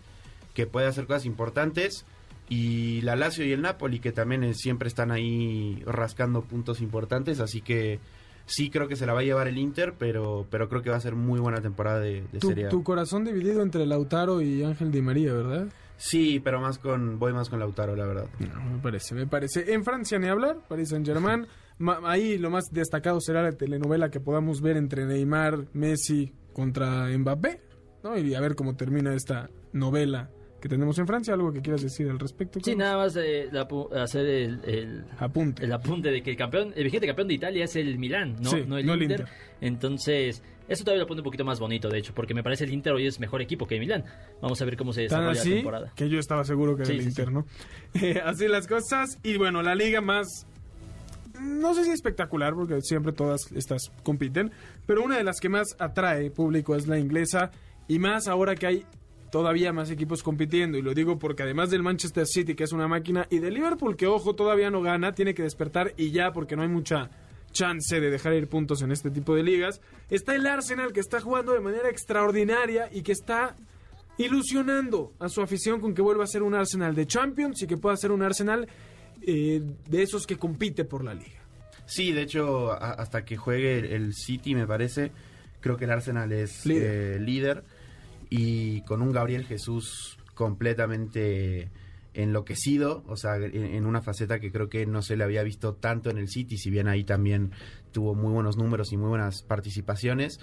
que 0.53 0.65
puede 0.65 0.88
hacer 0.88 1.05
cosas 1.05 1.25
importantes. 1.25 2.05
Y 2.50 3.01
la 3.01 3.15
Lazio 3.15 3.45
y 3.45 3.51
el 3.53 3.62
Napoli, 3.62 4.00
que 4.00 4.12
también 4.12 4.43
eh, 4.43 4.53
siempre 4.53 4.88
están 4.88 5.12
ahí 5.12 5.81
rascando 5.86 6.41
puntos 6.41 6.81
importantes, 6.81 7.39
así 7.39 7.62
que 7.62 8.00
sí 8.45 8.69
creo 8.69 8.89
que 8.89 8.98
se 8.98 9.05
la 9.05 9.13
va 9.13 9.21
a 9.21 9.24
llevar 9.24 9.48
el 9.48 9.57
Inter, 9.57 9.93
pero, 9.98 10.45
pero 10.50 10.67
creo 10.67 10.81
que 10.81 10.89
va 10.89 10.98
a 10.98 11.01
ser 11.01 11.15
muy 11.15 11.39
buena 11.39 11.62
temporada 11.62 12.00
de, 12.00 12.24
de 12.31 12.39
Tu, 12.39 12.50
Serie 12.50 12.65
A. 12.65 12.69
tu 12.69 12.83
corazón 12.83 13.24
dividido 13.24 13.62
entre 13.62 13.86
Lautaro 13.86 14.41
y 14.41 14.63
Ángel 14.63 14.91
Di 14.91 15.01
María, 15.01 15.31
¿verdad? 15.31 15.67
Sí, 15.95 16.41
pero 16.43 16.60
más 16.60 16.77
con 16.77 17.19
voy 17.19 17.31
más 17.31 17.48
con 17.48 17.60
Lautaro, 17.60 17.95
la 17.95 18.05
verdad. 18.05 18.27
No, 18.39 18.62
me 18.63 18.79
parece, 18.79 19.13
me 19.13 19.27
parece. 19.27 19.71
En 19.74 19.86
Francia 19.86 20.17
ni 20.19 20.27
hablar, 20.27 20.57
Paris 20.67 20.89
Saint 20.89 21.05
Germain. 21.05 21.48
ahí 22.06 22.38
lo 22.38 22.50
más 22.50 22.66
destacado 22.72 23.20
será 23.22 23.42
la 23.44 23.52
telenovela 23.52 24.10
que 24.10 24.20
podamos 24.20 24.62
ver 24.62 24.78
entre 24.78 25.06
Neymar, 25.06 25.66
Messi 25.74 26.32
contra 26.54 27.08
Mbappé, 27.18 27.62
¿no? 28.04 28.18
Y 28.18 28.34
a 28.36 28.42
ver 28.42 28.56
cómo 28.56 28.76
termina 28.76 29.14
esta 29.14 29.50
novela 29.74 30.30
que 30.62 30.70
tenemos 30.70 30.98
en 31.00 31.08
Francia. 31.08 31.34
¿Algo 31.34 31.52
que 31.52 31.62
quieras 31.62 31.82
decir 31.82 32.10
al 32.10 32.20
respecto? 32.20 32.60
Sí, 32.64 32.76
nada 32.76 32.98
más 32.98 33.16
eh, 33.16 33.50
la 33.52 33.68
hacer 34.02 34.26
el, 34.28 34.60
el, 34.66 35.06
Apunte. 35.18 35.64
el 35.66 35.72
apunte 35.74 36.12
de 36.12 36.22
que 36.22 36.32
el 36.32 36.38
campeón, 36.38 36.72
el 36.76 36.84
vigente 36.84 37.08
campeón 37.08 37.28
de 37.28 37.34
Italia 37.34 37.66
es 37.66 37.76
el 37.76 37.98
Milán, 37.98 38.36
no, 38.42 38.50
Sí, 38.52 38.64
no 38.68 38.78
el 38.78 38.86
no 38.86 38.94
el 38.94 39.04
Inter. 39.04 39.26
Entonces, 39.60 40.44
eso 40.68 40.84
todavía 40.84 41.02
lo 41.04 41.08
pone 41.08 41.22
un 41.22 41.26
poquito 41.26 41.44
más 41.46 41.60
bonito, 41.60 41.90
de 41.90 41.98
hecho, 42.00 42.14
porque 42.14 42.34
me 42.34 42.44
parece 42.44 42.66
el 42.66 42.74
Inter 42.74 42.94
hoy 42.94 43.08
es 43.08 43.20
mejor 43.20 43.42
equipo 43.42 43.66
que 43.66 43.76
el 43.76 43.80
Milán. 43.82 44.04
Vamos 44.42 44.62
a 44.62 44.66
ver 44.66 44.78
cómo 44.78 44.94
se 44.94 45.02
desarrolla 45.02 45.34
la 45.44 45.44
temporada. 45.44 45.92
que 45.96 46.10
yo 46.10 46.20
estaba 46.20 46.44
seguro 46.44 46.76
que 46.76 46.84
era 46.84 46.92
Sí, 46.92 46.98
el 46.98 47.02
sí, 47.04 47.10
Inter. 47.10 47.32
¿no? 47.32 47.46
Eh, 48.02 48.22
así 48.24 48.48
las 48.48 48.68
cosas. 48.68 49.18
Y 49.24 49.38
bueno, 49.38 49.62
la 49.64 49.76
liga 49.76 50.02
más. 50.02 50.48
No 51.41 51.74
sé 51.74 51.83
si 51.83 51.91
espectacular, 51.91 52.53
porque 52.53 52.81
siempre 52.81 53.12
todas 53.12 53.51
estas 53.53 53.91
compiten. 54.03 54.51
Pero 54.86 55.03
una 55.03 55.17
de 55.17 55.24
las 55.24 55.39
que 55.39 55.50
más 55.50 55.75
atrae 55.79 56.31
público 56.31 56.75
es 56.75 56.88
la 56.88 57.00
inglesa. 57.00 57.51
Y 57.88 58.00
más 58.00 58.27
ahora 58.27 58.55
que 58.55 58.67
hay 58.67 58.86
todavía 59.31 59.74
más 59.74 59.89
equipos 59.89 60.21
compitiendo. 60.21 60.77
Y 60.77 60.81
lo 60.81 60.93
digo 60.93 61.17
porque 61.17 61.43
además 61.43 61.71
del 61.71 61.81
Manchester 61.81 62.27
City, 62.27 62.53
que 62.53 62.65
es 62.65 62.74
una 62.74 62.88
máquina, 62.88 63.25
y 63.29 63.39
del 63.39 63.55
Liverpool, 63.55 63.95
que 63.95 64.07
ojo, 64.07 64.36
todavía 64.36 64.69
no 64.69 64.81
gana, 64.81 65.13
tiene 65.13 65.33
que 65.33 65.43
despertar 65.43 65.93
y 65.98 66.12
ya, 66.12 66.31
porque 66.31 66.55
no 66.55 66.62
hay 66.62 66.67
mucha 66.67 67.10
chance 67.51 68.00
de 68.00 68.10
dejar 68.10 68.33
ir 68.33 68.48
puntos 68.48 68.81
en 68.81 68.91
este 68.91 69.10
tipo 69.10 69.36
de 69.36 69.43
ligas. 69.43 69.81
Está 70.10 70.36
el 70.36 70.45
Arsenal 70.45 70.93
que 70.93 71.00
está 71.00 71.19
jugando 71.19 71.53
de 71.53 71.60
manera 71.60 71.89
extraordinaria 71.89 72.89
y 72.91 73.01
que 73.01 73.12
está 73.12 73.55
ilusionando 74.17 75.13
a 75.19 75.29
su 75.29 75.41
afición 75.41 75.79
con 75.79 75.93
que 75.93 76.01
vuelva 76.01 76.24
a 76.24 76.27
ser 76.27 76.43
un 76.43 76.53
Arsenal 76.53 76.93
de 76.95 77.07
Champions 77.07 77.62
y 77.62 77.67
que 77.67 77.77
pueda 77.77 77.95
ser 77.98 78.12
un 78.12 78.21
Arsenal 78.21 78.67
eh, 79.22 79.62
de 79.88 80.01
esos 80.01 80.25
que 80.25 80.38
compite 80.38 80.86
por 80.86 81.04
la 81.04 81.13
liga. 81.13 81.42
Sí, 81.86 82.12
de 82.12 82.22
hecho, 82.22 82.72
hasta 82.72 83.25
que 83.25 83.36
juegue 83.36 83.96
el 83.96 84.13
City, 84.13 84.56
me 84.56 84.66
parece, 84.66 85.12
creo 85.60 85.78
que 85.78 85.86
el 85.86 85.92
Arsenal 85.92 86.32
es 86.32 86.66
líder, 86.66 87.16
eh, 87.16 87.20
líder 87.20 87.63
y 88.30 88.82
con 88.84 89.01
un 89.01 89.12
Gabriel 89.12 89.46
Jesús 89.46 90.18
completamente 90.34 91.70
enloquecido, 92.13 93.04
o 93.08 93.16
sea, 93.16 93.36
en, 93.38 93.86
una 93.86 94.01
faceta 94.01 94.40
que 94.40 94.51
creo 94.51 94.70
que 94.70 94.86
no 94.86 95.01
se 95.01 95.16
le 95.16 95.24
había 95.24 95.44
visto 95.44 95.75
tanto 95.75 96.10
en 96.10 96.18
el 96.18 96.30
City, 96.30 96.58
si 96.58 96.70
bien 96.70 96.88
ahí 96.88 97.04
también 97.04 97.51
tuvo 97.92 98.16
muy 98.16 98.32
buenos 98.32 98.58
números 98.58 98.92
y 98.92 98.98
muy 98.98 99.10
buenas 99.10 99.44
participaciones. 99.44 100.40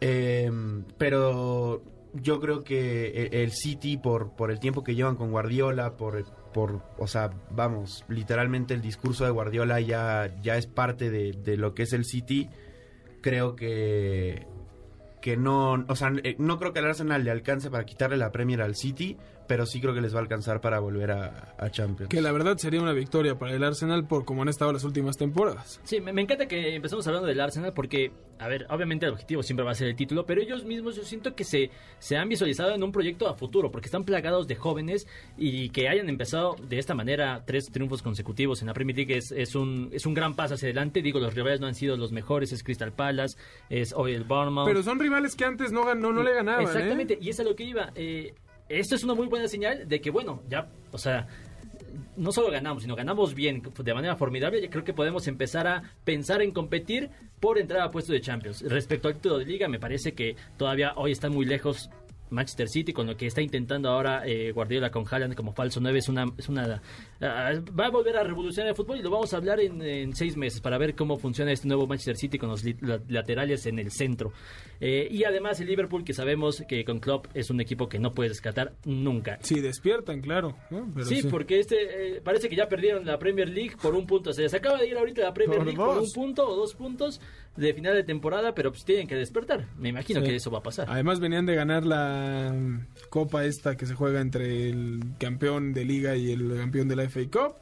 Em, 0.00 0.84
pero 0.98 1.82
yo 2.14 2.40
creo 2.40 2.64
que 2.64 3.28
e, 3.32 3.42
el 3.42 3.52
City, 3.52 3.96
por, 3.96 4.34
por 4.34 4.50
el 4.50 4.60
tiempo 4.60 4.84
que 4.84 4.94
llevan 4.94 5.16
con 5.16 5.30
Guardiola, 5.30 5.96
por, 5.96 6.24
por, 6.52 6.82
o 6.98 7.06
sea, 7.06 7.30
vamos, 7.50 8.04
literalmente 8.08 8.74
el 8.74 8.82
discurso 8.82 9.24
de 9.24 9.30
Guardiola 9.30 9.80
ya, 9.80 10.34
ya 10.42 10.56
es 10.56 10.66
parte 10.66 11.10
de, 11.10 11.32
de 11.32 11.56
lo 11.56 11.74
que 11.74 11.84
es 11.84 11.92
el 11.92 12.04
City, 12.04 12.48
creo 13.20 13.56
que 13.56 14.46
que 15.22 15.36
no, 15.36 15.84
o 15.88 15.96
sea, 15.96 16.12
eh, 16.24 16.34
no 16.38 16.58
creo 16.58 16.74
que 16.74 16.80
el 16.80 16.86
Arsenal 16.86 17.24
le 17.24 17.30
alcance 17.30 17.70
para 17.70 17.86
quitarle 17.86 18.16
la 18.18 18.32
Premier 18.32 18.60
al 18.60 18.74
City, 18.74 19.16
pero 19.46 19.66
sí 19.66 19.80
creo 19.80 19.94
que 19.94 20.00
les 20.00 20.14
va 20.14 20.18
a 20.18 20.22
alcanzar 20.22 20.60
para 20.60 20.78
volver 20.78 21.10
a, 21.12 21.70
Champions. 21.70 22.10
Que 22.10 22.20
la 22.20 22.32
verdad 22.32 22.56
sería 22.58 22.80
una 22.80 22.92
victoria 22.92 23.38
para 23.38 23.54
el 23.54 23.62
Arsenal 23.62 24.06
por 24.06 24.24
como 24.24 24.42
han 24.42 24.48
estado 24.48 24.72
las 24.72 24.84
últimas 24.84 25.16
temporadas. 25.16 25.80
Sí, 25.84 26.00
me, 26.00 26.20
encanta 26.20 26.46
que 26.46 26.74
empezamos 26.74 27.06
hablando 27.06 27.28
del 27.28 27.40
Arsenal 27.40 27.72
porque, 27.72 28.12
a 28.38 28.48
ver, 28.48 28.66
obviamente 28.68 29.06
el 29.06 29.12
objetivo 29.12 29.42
siempre 29.42 29.64
va 29.64 29.70
a 29.70 29.74
ser 29.74 29.88
el 29.88 29.96
título, 29.96 30.26
pero 30.26 30.42
ellos 30.42 30.64
mismos 30.64 30.96
yo 30.96 31.04
siento 31.04 31.34
que 31.34 31.44
se, 31.44 31.70
se 31.98 32.16
han 32.16 32.28
visualizado 32.28 32.74
en 32.74 32.82
un 32.82 32.92
proyecto 32.92 33.28
a 33.28 33.34
futuro 33.34 33.70
porque 33.70 33.86
están 33.86 34.04
plagados 34.04 34.48
de 34.48 34.56
jóvenes 34.56 35.06
y 35.36 35.70
que 35.70 35.88
hayan 35.88 36.08
empezado 36.08 36.56
de 36.68 36.78
esta 36.78 36.94
manera 36.94 37.44
tres 37.46 37.70
triunfos 37.70 38.02
consecutivos 38.02 38.60
en 38.60 38.66
la 38.66 38.74
Premier 38.74 38.96
League 38.96 39.16
es, 39.16 39.32
es, 39.32 39.54
un, 39.54 39.88
es 39.92 40.04
un 40.04 40.14
gran 40.14 40.34
paso 40.34 40.54
hacia 40.54 40.66
adelante. 40.66 41.02
Digo, 41.02 41.20
los 41.20 41.34
rivales 41.34 41.60
no 41.60 41.66
han 41.66 41.74
sido 41.74 41.96
los 41.96 42.12
mejores, 42.12 42.52
es 42.52 42.62
Crystal 42.62 42.92
Palace, 42.92 43.38
es 43.70 43.92
hoy 43.92 44.14
el 44.14 44.24
Bournemouth. 44.24 44.66
Pero 44.66 44.82
son 44.82 44.98
rivales 44.98 45.36
que 45.36 45.44
antes 45.44 45.72
no, 45.72 45.94
no, 45.94 46.12
no 46.12 46.22
le 46.22 46.34
ganaban. 46.34 46.62
¿eh? 46.62 46.64
Exactamente, 46.64 47.18
y 47.20 47.30
es 47.30 47.40
a 47.40 47.44
lo 47.44 47.54
que 47.56 47.64
iba. 47.64 47.92
Eh, 47.94 48.34
esto 48.68 48.94
es 48.94 49.04
una 49.04 49.14
muy 49.14 49.26
buena 49.26 49.48
señal 49.48 49.88
de 49.88 50.00
que, 50.00 50.10
bueno, 50.10 50.42
ya, 50.48 50.68
o 50.92 50.98
sea, 50.98 51.26
no 52.16 52.32
solo 52.32 52.50
ganamos, 52.50 52.82
sino 52.82 52.94
ganamos 52.96 53.34
bien, 53.34 53.62
de 53.62 53.94
manera 53.94 54.16
formidable. 54.16 54.68
Creo 54.68 54.84
que 54.84 54.92
podemos 54.92 55.26
empezar 55.26 55.66
a 55.66 55.82
pensar 56.04 56.42
en 56.42 56.52
competir 56.52 57.10
por 57.40 57.58
entrar 57.58 57.80
a 57.82 57.90
puesto 57.90 58.12
de 58.12 58.20
Champions. 58.20 58.62
Respecto 58.62 59.08
al 59.08 59.14
título 59.14 59.38
de 59.38 59.46
liga, 59.46 59.68
me 59.68 59.78
parece 59.78 60.12
que 60.12 60.36
todavía 60.56 60.92
hoy 60.96 61.12
están 61.12 61.32
muy 61.32 61.46
lejos 61.46 61.90
Manchester 62.32 62.68
City 62.68 62.92
con 62.92 63.06
lo 63.06 63.16
que 63.16 63.26
está 63.26 63.40
intentando 63.40 63.88
ahora 63.90 64.22
eh, 64.26 64.52
Guardiola 64.52 64.90
con 64.90 65.04
Haaland 65.08 65.34
como 65.34 65.52
falso 65.52 65.80
9 65.80 65.98
es 65.98 66.08
una 66.08 66.26
es 66.36 66.48
una 66.48 66.82
ah, 67.20 67.52
va 67.78 67.86
a 67.86 67.90
volver 67.90 68.16
a 68.16 68.24
revolucionar 68.24 68.70
el 68.70 68.74
fútbol 68.74 68.98
y 68.98 69.02
lo 69.02 69.10
vamos 69.10 69.32
a 69.34 69.36
hablar 69.36 69.60
en, 69.60 70.14
seis 70.14 70.36
meses 70.36 70.60
para 70.60 70.78
ver 70.78 70.94
cómo 70.94 71.18
funciona 71.18 71.52
este 71.52 71.68
nuevo 71.68 71.86
Manchester 71.86 72.16
City 72.16 72.38
con 72.38 72.48
los 72.48 72.64
laterales 73.08 73.66
en 73.66 73.78
el 73.78 73.90
centro. 73.90 74.32
Eh, 74.80 75.08
y 75.10 75.24
además 75.24 75.60
el 75.60 75.68
Liverpool 75.68 76.04
que 76.04 76.12
sabemos 76.12 76.64
que 76.66 76.84
con 76.84 76.98
Klopp 76.98 77.26
es 77.34 77.50
un 77.50 77.60
equipo 77.60 77.88
que 77.88 77.98
no 77.98 78.12
puede 78.12 78.30
descartar 78.30 78.72
nunca. 78.84 79.38
Sí 79.42 79.60
despiertan 79.60 80.20
claro 80.20 80.56
sí, 81.04 81.22
porque 81.30 81.60
este 81.60 82.16
eh, 82.16 82.20
parece 82.20 82.48
que 82.48 82.56
ya 82.56 82.68
perdieron 82.68 83.04
la 83.06 83.18
Premier 83.18 83.48
League 83.48 83.76
por 83.80 83.94
un 83.94 84.06
punto. 84.06 84.32
Se 84.32 84.42
les 84.42 84.54
acaba 84.54 84.78
de 84.78 84.88
ir 84.88 84.96
ahorita 84.96 85.22
la 85.22 85.34
Premier 85.34 85.62
League 85.62 85.76
por 85.76 85.98
un 85.98 86.12
punto 86.12 86.48
o 86.48 86.56
dos 86.56 86.74
puntos 86.74 87.20
de 87.56 87.74
final 87.74 87.94
de 87.94 88.02
temporada 88.02 88.54
pero 88.54 88.70
pues 88.70 88.84
tienen 88.84 89.06
que 89.06 89.14
despertar. 89.14 89.66
Me 89.78 89.90
imagino 89.90 90.22
que 90.22 90.34
eso 90.34 90.50
va 90.50 90.58
a 90.58 90.62
pasar. 90.62 90.86
Además 90.88 91.20
venían 91.20 91.46
de 91.46 91.54
ganar 91.54 91.84
la 91.84 92.21
copa 93.10 93.44
esta 93.44 93.76
que 93.76 93.86
se 93.86 93.94
juega 93.94 94.20
entre 94.20 94.68
el 94.68 95.00
campeón 95.18 95.72
de 95.72 95.84
liga 95.84 96.16
y 96.16 96.32
el 96.32 96.56
campeón 96.56 96.88
de 96.88 96.96
la 96.96 97.08
FA 97.08 97.20
Cup, 97.30 97.54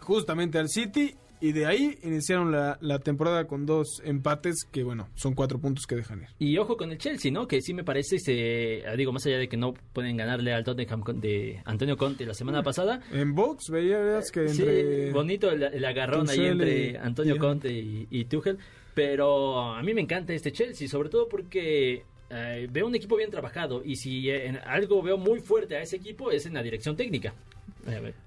justamente 0.00 0.58
al 0.58 0.68
City, 0.68 1.14
y 1.42 1.52
de 1.52 1.64
ahí 1.64 1.98
iniciaron 2.02 2.52
la, 2.52 2.98
temporada 2.98 3.46
con 3.46 3.64
dos 3.64 4.02
empates 4.04 4.66
que, 4.70 4.82
bueno, 4.84 5.08
son 5.14 5.34
cuatro 5.34 5.58
puntos 5.58 5.86
que 5.86 5.96
dejan 5.96 6.20
ir. 6.20 6.28
Y 6.38 6.58
ojo 6.58 6.76
con 6.76 6.92
el 6.92 6.98
Chelsea, 6.98 7.32
¿no? 7.32 7.48
Que 7.48 7.62
sí 7.62 7.72
me 7.72 7.82
parece, 7.82 8.18
se, 8.18 8.82
ah, 8.86 8.94
digo, 8.94 9.10
más 9.10 9.24
allá 9.24 9.38
de 9.38 9.48
que 9.48 9.56
no 9.56 9.72
pueden 9.94 10.18
ganarle 10.18 10.52
al 10.52 10.64
Tottenham 10.64 11.02
de 11.18 11.62
Antonio 11.64 11.96
Conte 11.96 12.26
la 12.26 12.34
semana 12.34 12.62
pasada. 12.62 13.00
En 13.10 13.34
box 13.34 13.70
veías 13.70 14.30
que 14.30 14.46
entre... 14.46 15.12
bonito 15.12 15.50
el, 15.50 15.84
agarrón 15.84 16.28
ahí 16.28 16.44
entre 16.44 16.98
Antonio 16.98 17.38
Conte 17.38 17.72
y, 17.72 18.06
y 18.10 18.26
Tuchel. 18.26 18.58
Pero 18.94 19.72
a 19.72 19.82
mí 19.82 19.94
me 19.94 20.02
encanta 20.02 20.34
este 20.34 20.52
Chelsea, 20.52 20.88
sobre 20.88 21.08
todo 21.08 21.26
porque 21.28 22.04
eh, 22.30 22.68
veo 22.70 22.86
un 22.86 22.94
equipo 22.94 23.16
bien 23.16 23.30
trabajado 23.30 23.82
y 23.84 23.96
si 23.96 24.30
en 24.30 24.56
algo 24.58 25.02
veo 25.02 25.18
muy 25.18 25.40
fuerte 25.40 25.76
a 25.76 25.82
ese 25.82 25.96
equipo 25.96 26.30
es 26.30 26.46
en 26.46 26.54
la 26.54 26.62
dirección 26.62 26.96
técnica. 26.96 27.34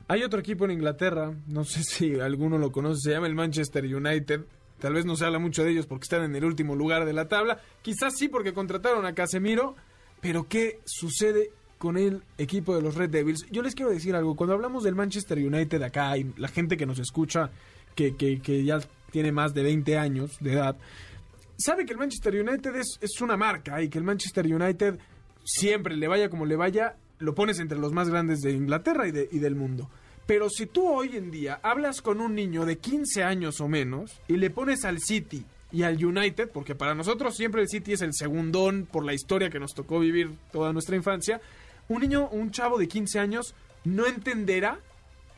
Hay 0.07 0.23
otro 0.23 0.39
equipo 0.39 0.65
en 0.65 0.71
Inglaterra, 0.71 1.33
no 1.47 1.63
sé 1.63 1.83
si 1.83 2.19
alguno 2.19 2.57
lo 2.57 2.71
conoce, 2.71 3.01
se 3.01 3.11
llama 3.11 3.27
el 3.27 3.35
Manchester 3.35 3.83
United. 3.85 4.41
Tal 4.79 4.93
vez 4.93 5.05
no 5.05 5.15
se 5.15 5.25
habla 5.25 5.39
mucho 5.39 5.63
de 5.63 5.71
ellos 5.71 5.85
porque 5.85 6.03
están 6.03 6.23
en 6.23 6.35
el 6.35 6.43
último 6.43 6.75
lugar 6.75 7.05
de 7.05 7.13
la 7.13 7.29
tabla. 7.29 7.61
Quizás 7.81 8.17
sí 8.17 8.27
porque 8.27 8.53
contrataron 8.53 9.05
a 9.05 9.13
Casemiro. 9.13 9.75
Pero 10.19 10.47
¿qué 10.47 10.79
sucede 10.85 11.51
con 11.77 11.97
el 11.97 12.23
equipo 12.37 12.75
de 12.75 12.81
los 12.81 12.95
Red 12.95 13.09
Devils? 13.09 13.45
Yo 13.51 13.61
les 13.61 13.75
quiero 13.75 13.91
decir 13.91 14.15
algo. 14.15 14.35
Cuando 14.35 14.53
hablamos 14.53 14.83
del 14.83 14.95
Manchester 14.95 15.37
United 15.37 15.81
acá 15.83 16.17
y 16.17 16.33
la 16.37 16.47
gente 16.47 16.77
que 16.77 16.85
nos 16.85 16.99
escucha, 16.99 17.51
que, 17.93 18.15
que, 18.15 18.41
que 18.41 18.63
ya 18.63 18.79
tiene 19.11 19.33
más 19.33 19.53
de 19.53 19.63
20 19.63 19.97
años 19.97 20.37
de 20.39 20.53
edad, 20.53 20.77
sabe 21.57 21.85
que 21.85 21.93
el 21.93 21.99
Manchester 21.99 22.35
United 22.35 22.75
es, 22.75 22.97
es 23.01 23.21
una 23.21 23.37
marca 23.37 23.81
y 23.81 23.89
que 23.89 23.97
el 23.97 24.03
Manchester 24.03 24.45
United 24.45 24.99
siempre 25.43 25.95
le 25.95 26.07
vaya 26.07 26.29
como 26.29 26.45
le 26.45 26.55
vaya, 26.55 26.95
lo 27.19 27.35
pones 27.35 27.59
entre 27.59 27.77
los 27.77 27.93
más 27.93 28.09
grandes 28.09 28.41
de 28.41 28.51
Inglaterra 28.51 29.07
y, 29.07 29.11
de, 29.11 29.29
y 29.31 29.39
del 29.39 29.55
mundo. 29.55 29.89
Pero 30.25 30.49
si 30.49 30.67
tú 30.67 30.87
hoy 30.87 31.17
en 31.17 31.31
día 31.31 31.59
hablas 31.63 32.01
con 32.01 32.21
un 32.21 32.35
niño 32.35 32.65
de 32.65 32.77
15 32.77 33.23
años 33.23 33.59
o 33.59 33.67
menos 33.67 34.21
y 34.27 34.37
le 34.37 34.49
pones 34.49 34.85
al 34.85 34.99
City 34.99 35.45
y 35.71 35.83
al 35.83 36.03
United, 36.03 36.49
porque 36.51 36.75
para 36.75 36.95
nosotros 36.95 37.35
siempre 37.35 37.61
el 37.61 37.67
City 37.67 37.93
es 37.93 38.01
el 38.01 38.13
segundón 38.13 38.87
por 38.89 39.03
la 39.03 39.13
historia 39.13 39.49
que 39.49 39.59
nos 39.59 39.73
tocó 39.73 39.99
vivir 39.99 40.31
toda 40.51 40.71
nuestra 40.71 40.95
infancia, 40.95 41.41
un 41.89 42.01
niño, 42.01 42.29
un 42.29 42.51
chavo 42.51 42.77
de 42.77 42.87
15 42.87 43.19
años 43.19 43.53
no 43.83 44.05
entenderá 44.05 44.79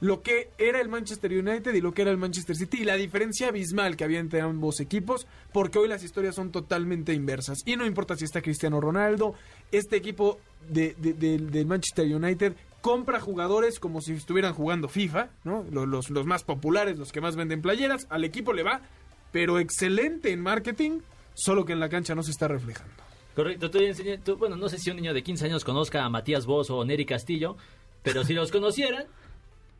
lo 0.06 0.22
que 0.22 0.52
era 0.60 0.80
el 0.80 0.88
Manchester 0.88 1.32
United 1.32 1.74
y 1.74 1.82
lo 1.82 1.94
que 1.94 2.04
era 2.04 2.12
el 2.12 2.18
Manchester 2.18 2.56
City 2.56 2.82
y 2.82 2.84
la 2.84 2.96
diferencia 2.96 3.48
abismal 3.48 3.98
que 3.98 4.04
había 4.04 4.20
entre 4.20 4.40
ambos 4.40 4.80
equipos, 4.80 5.26
porque 5.52 5.80
hoy 5.80 5.88
las 5.88 6.04
historias 6.04 6.36
son 6.36 6.52
totalmente 6.52 7.12
inversas. 7.12 7.64
Y 7.66 7.76
no 7.76 7.88
importa 7.88 8.16
si 8.16 8.24
está 8.24 8.44
Cristiano 8.44 8.80
Ronaldo, 8.80 9.34
este 9.72 9.96
equipo 9.96 10.40
de, 10.70 10.94
del 10.94 11.66
Manchester 11.66 12.06
United 12.06 12.54
compra 12.82 13.20
jugadores 13.20 13.80
como 13.80 14.00
si 14.00 14.14
estuvieran 14.14 14.54
jugando 14.54 14.88
FIFA. 14.88 15.30
Los, 15.44 16.12
más 16.26 16.44
populares, 16.44 17.00
los 17.00 17.12
que 17.12 17.20
más 17.20 17.36
venden 17.36 17.64
playeras, 17.64 18.06
al 18.12 18.24
equipo 18.24 18.54
le 18.54 18.62
va, 18.62 18.82
pero 19.32 19.58
excelente 19.58 20.32
en 20.32 20.40
marketing, 20.40 21.00
solo 21.34 21.66
que 21.66 21.74
en 21.74 21.80
la 21.80 21.90
cancha 21.90 22.14
no 22.14 22.22
se 22.22 22.30
está 22.30 22.48
reflejando. 22.48 22.94
Correcto, 23.36 23.72
bueno, 24.38 24.56
no 24.56 24.70
sé 24.70 24.78
si 24.78 24.92
un 24.92 24.98
niño 24.98 25.16
de 25.16 25.24
15 25.24 25.46
años 25.46 25.66
conozca 25.66 26.06
a 26.06 26.10
Matías 26.10 26.46
Boss 26.46 26.70
o 26.70 26.86
Neri 26.86 27.08
Castillo, 27.08 27.58
pero 28.04 28.24
si 28.24 28.34
los 28.34 28.52
conocieran, 28.52 29.08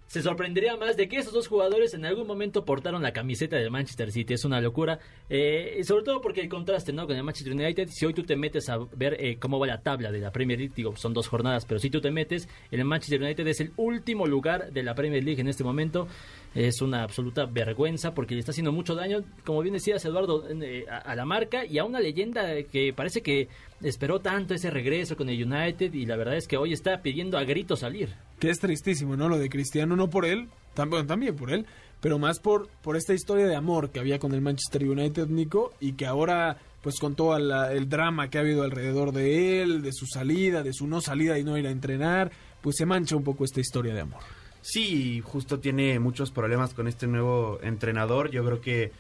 se 0.08 0.22
sorprendería 0.22 0.78
más 0.78 0.98
de 0.98 1.08
que 1.08 1.18
esos 1.18 1.34
dos 1.34 1.48
jugadores 1.48 1.94
en 1.94 2.06
algún 2.06 2.28
momento 2.28 2.64
portaron 2.64 3.02
la 3.02 3.12
camiseta 3.12 3.58
del 3.58 3.72
Manchester 3.72 4.12
City. 4.12 4.34
Es 4.34 4.46
una 4.46 4.62
locura. 4.62 5.00
Eh, 5.30 5.82
sobre 5.84 6.04
todo 6.04 6.22
porque 6.22 6.42
el 6.42 6.50
contraste 6.50 6.94
¿no? 6.94 7.08
con 7.08 7.16
el 7.16 7.24
Manchester 7.24 7.54
United, 7.54 7.90
si 7.90 8.06
hoy 8.06 8.14
tú 8.14 8.24
te 8.24 8.36
metes 8.36 8.70
a 8.70 8.78
ver 8.96 9.18
eh, 9.20 9.38
cómo 9.40 9.60
va 9.60 9.68
la 9.68 9.82
tabla 9.82 10.12
de 10.12 10.20
la 10.20 10.32
Premier 10.32 10.60
League, 10.60 10.74
digo, 10.76 10.96
son 10.96 11.14
dos 11.14 11.28
jornadas, 11.28 11.66
pero 11.66 11.80
si 11.80 11.90
tú 11.90 12.02
te 12.02 12.12
metes, 12.12 12.48
el 12.72 12.86
Manchester 12.86 13.22
United 13.22 13.48
es 13.48 13.62
el 13.62 13.72
último 13.78 14.28
lugar 14.28 14.72
de 14.72 14.84
la 14.84 14.94
Premier 14.94 15.24
League 15.24 15.42
en 15.42 15.48
este 15.48 15.64
momento 15.64 16.08
es 16.56 16.82
una 16.82 17.04
absoluta 17.04 17.46
vergüenza 17.46 18.14
porque 18.14 18.34
le 18.34 18.40
está 18.40 18.52
haciendo 18.52 18.72
mucho 18.72 18.96
daño, 18.96 19.24
como 19.44 19.62
bien 19.62 19.74
decías 19.74 20.04
Eduardo, 20.06 20.46
eh, 20.50 20.86
a, 20.90 21.14
la 21.14 21.26
marca 21.26 21.66
y 21.66 21.78
a 21.80 21.84
una 21.84 22.00
leyenda 22.00 22.64
que 22.64 22.94
parece 22.94 23.22
que 23.22 23.50
esperó 23.88 24.20
tanto 24.20 24.54
ese 24.54 24.70
regreso 24.72 25.16
con 25.16 25.30
el 25.30 25.44
United 25.44 25.94
y 25.94 26.06
la 26.06 26.16
verdad 26.16 26.36
es 26.36 26.48
que 26.48 26.58
hoy 26.58 26.74
está 26.74 27.02
pidiendo 27.02 27.38
a 27.38 27.44
grito 27.44 27.76
salir. 27.76 28.14
Que 28.40 28.50
es 28.50 28.60
tristísimo, 28.60 29.16
¿no? 29.16 29.30
Lo 29.30 29.38
de 29.38 29.50
Cristiano, 29.50 29.96
no 29.96 30.10
por 30.10 30.26
él, 30.26 30.50
también, 30.74 31.06
también 31.06 31.36
por 31.36 31.52
él, 31.52 31.66
pero 32.02 32.18
más 32.18 32.40
por, 32.40 32.68
por 32.82 32.98
esta 32.98 33.14
historia 33.14 33.46
de 33.46 33.56
amor 33.56 33.92
que 33.92 34.00
había 34.00 34.20
con 34.20 34.34
el 34.34 34.42
Manchester 34.42 34.84
United, 34.84 35.28
Nico, 35.28 35.74
y 35.80 35.94
que 35.94 36.06
ahora 36.06 36.58
pues 36.82 37.00
con 37.00 37.16
todo 37.16 37.36
el 37.36 37.90
drama 37.90 38.30
que 38.30 38.38
ha 38.38 38.42
habido 38.42 38.62
alrededor 38.62 39.12
de 39.12 39.64
él, 39.64 39.82
de 39.82 39.92
su 39.92 40.06
salida, 40.06 40.62
de 40.62 40.72
su 40.72 40.86
no 40.86 41.02
salida 41.02 41.40
y 41.40 41.44
no 41.44 41.58
ir 41.58 41.66
a 41.66 41.72
entrenar, 41.72 42.32
pues 42.62 42.76
se 42.78 42.86
mancha 42.86 43.16
un 43.16 43.24
poco 43.24 43.44
esta 43.44 43.60
historia 43.60 43.96
de 43.96 44.02
amor. 44.02 44.22
Sí, 44.62 45.20
justo 45.22 45.60
tiene 45.60 46.00
muchos 46.00 46.30
problemas 46.30 46.76
con 46.76 46.88
este 46.88 47.08
nuevo 47.08 47.60
entrenador. 47.64 48.30
Yo 48.30 48.46
creo 48.46 48.62
que 48.62 48.92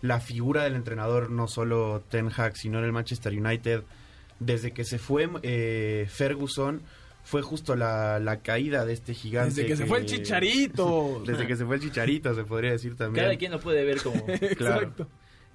la 0.00 0.20
figura 0.20 0.64
del 0.64 0.74
entrenador, 0.74 1.30
no 1.30 1.48
solo 1.48 2.02
Ten 2.10 2.30
Hag, 2.34 2.56
sino 2.56 2.78
en 2.78 2.84
el 2.84 2.92
Manchester 2.92 3.32
United, 3.32 3.82
desde 4.40 4.72
que 4.72 4.84
se 4.84 4.98
fue 4.98 5.28
eh, 5.42 6.06
Ferguson, 6.08 6.82
fue 7.24 7.42
justo 7.42 7.74
la, 7.74 8.18
la 8.20 8.40
caída 8.40 8.84
de 8.84 8.92
este 8.92 9.14
gigante. 9.14 9.62
Desde 9.62 9.66
que, 9.66 9.76
se 9.76 9.86
fue 9.86 9.98
el 9.98 10.06
chicharito. 10.06 11.22
Desde 11.26 11.46
que 11.46 11.56
se 11.56 11.64
fue 11.64 11.76
el 11.76 11.82
chicharito, 11.82 12.34
se 12.34 12.44
podría 12.44 12.72
decir 12.72 12.96
también. 12.96 13.24
Cada 13.24 13.36
quien 13.36 13.52
lo 13.52 13.60
puede 13.60 13.84
ver 13.84 14.02
como. 14.02 14.24
claro. 14.56 14.92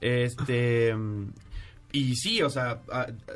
Este. 0.02 0.96
Y 1.92 2.18
sí, 2.18 2.44
o 2.44 2.52
sea, 2.52 2.82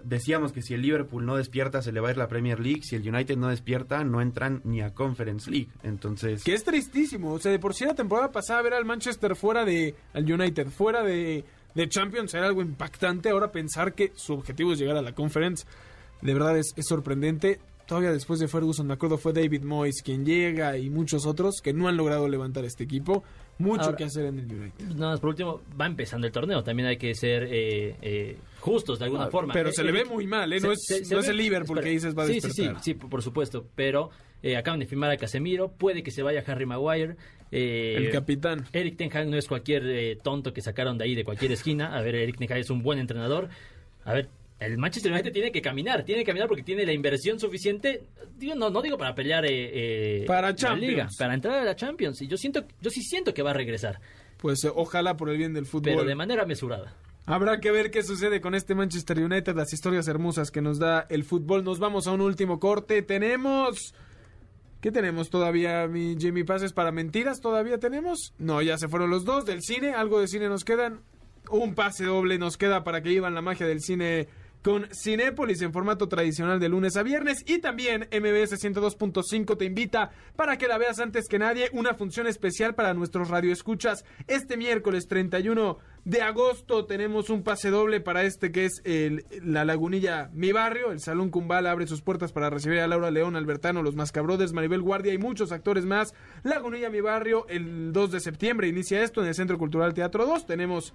decíamos 0.03 0.51
que 0.51 0.61
si 0.61 0.75
el 0.75 0.83
Liverpool 0.83 1.25
no 1.25 1.37
despierta 1.37 1.81
se 1.81 1.91
le 1.91 1.99
va 1.99 2.09
a 2.09 2.11
ir 2.11 2.17
la 2.17 2.27
Premier 2.27 2.59
League, 2.59 2.81
si 2.83 2.95
el 2.95 3.07
United 3.07 3.35
no 3.35 3.49
despierta 3.49 4.03
no 4.03 4.21
entran 4.21 4.61
ni 4.63 4.81
a 4.81 4.93
Conference 4.93 5.49
League, 5.49 5.69
entonces... 5.81 6.43
Que 6.43 6.53
es 6.53 6.63
tristísimo, 6.63 7.33
o 7.33 7.39
sea, 7.39 7.51
de 7.51 7.57
por 7.57 7.73
sí 7.73 7.83
la 7.85 7.95
temporada 7.95 8.31
pasada 8.31 8.61
ver 8.61 8.75
al 8.75 8.85
Manchester 8.85 9.35
fuera 9.35 9.65
de... 9.65 9.95
al 10.13 10.31
United, 10.31 10.67
fuera 10.67 11.01
de, 11.01 11.43
de 11.75 11.89
Champions 11.89 12.33
era 12.33 12.45
algo 12.45 12.61
impactante, 12.61 13.29
ahora 13.29 13.51
pensar 13.51 13.93
que 13.93 14.11
su 14.15 14.33
objetivo 14.33 14.73
es 14.73 14.79
llegar 14.79 14.97
a 14.97 15.01
la 15.01 15.13
Conference, 15.13 15.65
de 16.21 16.33
verdad 16.33 16.57
es, 16.57 16.73
es 16.75 16.85
sorprendente 16.87 17.59
todavía 17.85 18.11
después 18.11 18.39
de 18.39 18.47
Ferguson, 18.47 18.87
me 18.87 18.93
acuerdo, 18.93 19.17
fue 19.17 19.33
David 19.33 19.63
Moyes 19.63 20.01
quien 20.03 20.25
llega 20.25 20.77
y 20.77 20.89
muchos 20.89 21.25
otros 21.25 21.61
que 21.61 21.73
no 21.73 21.87
han 21.87 21.97
logrado 21.97 22.27
levantar 22.27 22.65
este 22.65 22.83
equipo. 22.83 23.23
Mucho 23.59 23.95
que 23.95 24.05
hacer 24.05 24.25
en 24.25 24.39
el 24.39 24.51
United. 24.51 24.85
No, 24.95 25.15
por 25.19 25.29
último, 25.29 25.61
va 25.79 25.85
empezando 25.85 26.25
el 26.25 26.33
torneo. 26.33 26.63
También 26.63 26.87
hay 26.87 26.97
que 26.97 27.13
ser 27.13 27.43
eh, 27.43 27.95
eh, 28.01 28.37
justos 28.59 28.97
de 28.97 29.05
alguna 29.05 29.27
forma. 29.27 29.53
Pero 29.53 29.71
se 29.71 29.83
le 29.83 29.91
ve 29.91 30.05
muy 30.05 30.25
mal, 30.25 30.51
¿eh? 30.53 30.59
no 30.59 30.71
es, 30.71 30.89
el 30.89 31.37
Liverpool 31.37 31.79
que 31.79 31.89
dices 31.89 32.17
va 32.17 32.23
a 32.23 32.27
sí, 32.27 32.41
Sí, 32.41 32.49
sí, 32.51 32.69
sí, 32.81 32.93
por 32.95 33.21
supuesto. 33.21 33.67
Pero 33.75 34.09
acaban 34.57 34.79
de 34.79 34.85
firmar 34.85 35.11
a 35.11 35.17
Casemiro. 35.17 35.71
Puede 35.71 36.03
que 36.03 36.11
se 36.11 36.21
vaya 36.21 36.43
Harry 36.45 36.65
Maguire. 36.65 37.15
el 37.51 38.11
capitán. 38.11 38.65
Eric 38.73 38.97
Ten 38.97 39.15
Hag 39.15 39.27
no 39.27 39.37
es 39.37 39.47
cualquier 39.47 40.17
tonto 40.21 40.53
que 40.53 40.61
sacaron 40.61 40.97
de 40.97 41.05
ahí 41.05 41.15
de 41.15 41.23
cualquier 41.23 41.51
esquina. 41.51 41.97
A 41.97 42.01
ver, 42.01 42.15
Eric 42.15 42.37
Ten 42.37 42.51
Hag 42.51 42.59
es 42.59 42.69
un 42.69 42.83
buen 42.83 42.99
entrenador. 42.99 43.49
A 44.05 44.13
ver, 44.13 44.29
el 44.65 44.77
Manchester 44.77 45.11
United 45.11 45.31
tiene 45.31 45.51
que 45.51 45.61
caminar, 45.61 46.03
tiene 46.03 46.21
que 46.21 46.27
caminar 46.27 46.47
porque 46.47 46.63
tiene 46.63 46.85
la 46.85 46.93
inversión 46.93 47.39
suficiente, 47.39 48.03
digo, 48.37 48.55
no, 48.55 48.69
no 48.69 48.81
digo 48.81 48.97
para 48.97 49.13
pelear 49.13 49.45
eh, 49.45 50.21
eh 50.21 50.25
para 50.25 50.51
la 50.51 50.75
Liga, 50.75 51.09
para 51.17 51.33
entrar 51.33 51.59
a 51.59 51.63
la 51.63 51.75
Champions. 51.75 52.21
Y 52.21 52.27
yo 52.27 52.37
siento, 52.37 52.63
yo 52.81 52.89
sí 52.89 53.01
siento 53.01 53.33
que 53.33 53.41
va 53.41 53.51
a 53.51 53.53
regresar. 53.53 53.99
Pues 54.37 54.63
eh, 54.63 54.71
ojalá 54.73 55.17
por 55.17 55.29
el 55.29 55.37
bien 55.37 55.53
del 55.53 55.65
fútbol. 55.65 55.93
Pero 55.93 56.05
de 56.05 56.15
manera 56.15 56.45
mesurada. 56.45 56.95
Habrá 57.25 57.59
que 57.59 57.71
ver 57.71 57.89
qué 57.89 58.03
sucede 58.03 58.41
con 58.41 58.53
este 58.53 58.75
Manchester 58.75 59.19
United, 59.19 59.55
las 59.55 59.71
historias 59.71 60.07
hermosas 60.07 60.51
que 60.51 60.61
nos 60.61 60.79
da 60.79 61.05
el 61.09 61.23
fútbol. 61.23 61.63
Nos 61.63 61.79
vamos 61.79 62.07
a 62.07 62.11
un 62.11 62.21
último 62.21 62.59
corte. 62.59 63.01
Tenemos... 63.01 63.93
¿Qué 64.83 64.91
tenemos 64.91 65.29
todavía, 65.29 65.87
mi 65.87 66.17
Jimmy 66.19 66.43
Pases 66.43 66.73
para 66.73 66.91
mentiras? 66.91 67.39
¿Todavía 67.39 67.77
tenemos? 67.77 68.33
No, 68.37 68.61
ya 68.61 68.77
se 68.77 68.89
fueron 68.89 69.09
los 69.11 69.23
dos 69.23 69.45
del 69.45 69.61
cine. 69.61 69.93
Algo 69.93 70.19
de 70.19 70.27
cine 70.27 70.49
nos 70.49 70.65
quedan. 70.65 70.99
Un 71.49 71.73
pase 71.73 72.03
doble 72.03 72.37
nos 72.37 72.57
queda 72.57 72.83
para 72.83 73.01
que 73.01 73.13
iban 73.13 73.33
la 73.33 73.41
magia 73.41 73.65
del 73.65 73.79
cine 73.79 74.27
con 74.63 74.87
Cinépolis 74.93 75.61
en 75.61 75.73
formato 75.73 76.07
tradicional 76.07 76.59
de 76.59 76.69
lunes 76.69 76.95
a 76.95 77.03
viernes 77.03 77.43
y 77.45 77.59
también 77.59 78.07
MBS 78.11 78.63
102.5 78.63 79.57
te 79.57 79.65
invita 79.65 80.11
para 80.37 80.57
que 80.57 80.67
la 80.67 80.77
veas 80.77 80.99
antes 80.99 81.27
que 81.27 81.37
nadie 81.37 81.69
una 81.73 81.93
función 81.93 82.27
especial 82.27 82.73
para 82.73 82.93
nuestros 82.93 83.29
radioescuchas. 83.29 84.05
Este 84.27 84.55
miércoles 84.55 85.07
31 85.07 85.77
de 86.05 86.21
agosto 86.21 86.85
tenemos 86.85 87.29
un 87.29 87.43
pase 87.43 87.69
doble 87.69 87.99
para 87.99 88.23
este 88.23 88.51
que 88.51 88.65
es 88.65 88.81
el, 88.85 89.25
la 89.43 89.65
lagunilla 89.65 90.29
Mi 90.33 90.53
Barrio. 90.53 90.91
El 90.91 91.01
Salón 91.01 91.29
Cumbal 91.29 91.67
abre 91.67 91.85
sus 91.85 92.01
puertas 92.01 92.31
para 92.31 92.49
recibir 92.49 92.79
a 92.79 92.87
Laura 92.87 93.11
León, 93.11 93.35
Albertano, 93.35 93.83
los 93.83 93.95
Mascabrodes, 93.95 94.53
Maribel 94.53 94.81
Guardia 94.81 95.13
y 95.13 95.17
muchos 95.17 95.51
actores 95.51 95.85
más. 95.85 96.13
Lagunilla 96.43 96.89
Mi 96.89 97.01
Barrio 97.01 97.45
el 97.49 97.91
2 97.91 98.11
de 98.11 98.19
septiembre 98.21 98.69
inicia 98.69 99.03
esto 99.03 99.21
en 99.21 99.27
el 99.27 99.35
Centro 99.35 99.57
Cultural 99.57 99.93
Teatro 99.93 100.25
2 100.25 100.45
tenemos 100.45 100.93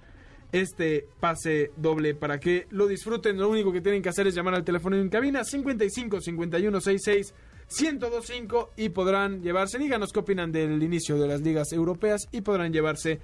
este 0.52 1.06
pase 1.20 1.72
doble 1.76 2.14
para 2.14 2.40
que 2.40 2.66
lo 2.70 2.86
disfruten. 2.86 3.38
Lo 3.38 3.48
único 3.48 3.72
que 3.72 3.80
tienen 3.80 4.02
que 4.02 4.08
hacer 4.08 4.26
es 4.26 4.34
llamar 4.34 4.54
al 4.54 4.64
teléfono 4.64 4.96
en 4.96 5.08
cabina 5.08 5.44
55 5.44 6.20
51 6.20 6.80
66 6.80 7.34
1025 7.80 8.70
y 8.76 8.88
podrán 8.88 9.42
llevarse, 9.42 9.78
díganos 9.78 10.12
qué 10.12 10.20
opinan 10.20 10.52
del 10.52 10.82
inicio 10.82 11.18
de 11.18 11.28
las 11.28 11.42
ligas 11.42 11.72
europeas 11.72 12.26
y 12.32 12.40
podrán 12.40 12.72
llevarse 12.72 13.20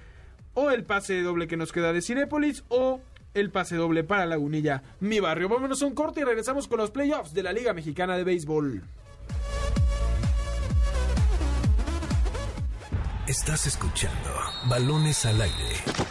o 0.53 0.69
el 0.71 0.83
pase 0.83 1.21
doble 1.21 1.47
que 1.47 1.57
nos 1.57 1.71
queda 1.71 1.93
de 1.93 2.01
Cinépolis 2.01 2.63
o 2.69 3.01
el 3.33 3.51
pase 3.51 3.75
doble 3.75 4.03
para 4.03 4.25
Lagunilla, 4.25 4.81
mi 4.99 5.19
barrio. 5.19 5.49
Vámonos 5.49 5.81
a 5.81 5.85
un 5.85 5.93
corte 5.93 6.21
y 6.21 6.23
regresamos 6.23 6.67
con 6.67 6.77
los 6.77 6.91
playoffs 6.91 7.33
de 7.33 7.43
la 7.43 7.51
Liga 7.51 7.73
Mexicana 7.73 8.15
de 8.15 8.23
Béisbol. 8.23 8.81
Estás 13.27 13.65
escuchando 13.65 14.29
Balones 14.69 15.25
al 15.25 15.41
aire. 15.41 16.04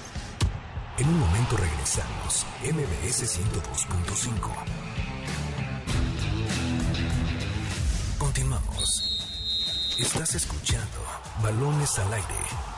En 0.97 1.09
un 1.09 1.19
momento 1.19 1.57
regresamos. 1.57 2.47
MBS 2.63 3.25
102.5. 3.25 4.49
Continuamos. 8.17 9.19
Estás 9.99 10.37
escuchando 10.37 11.05
Balones 11.43 11.99
al 11.99 12.13
aire. 12.13 12.29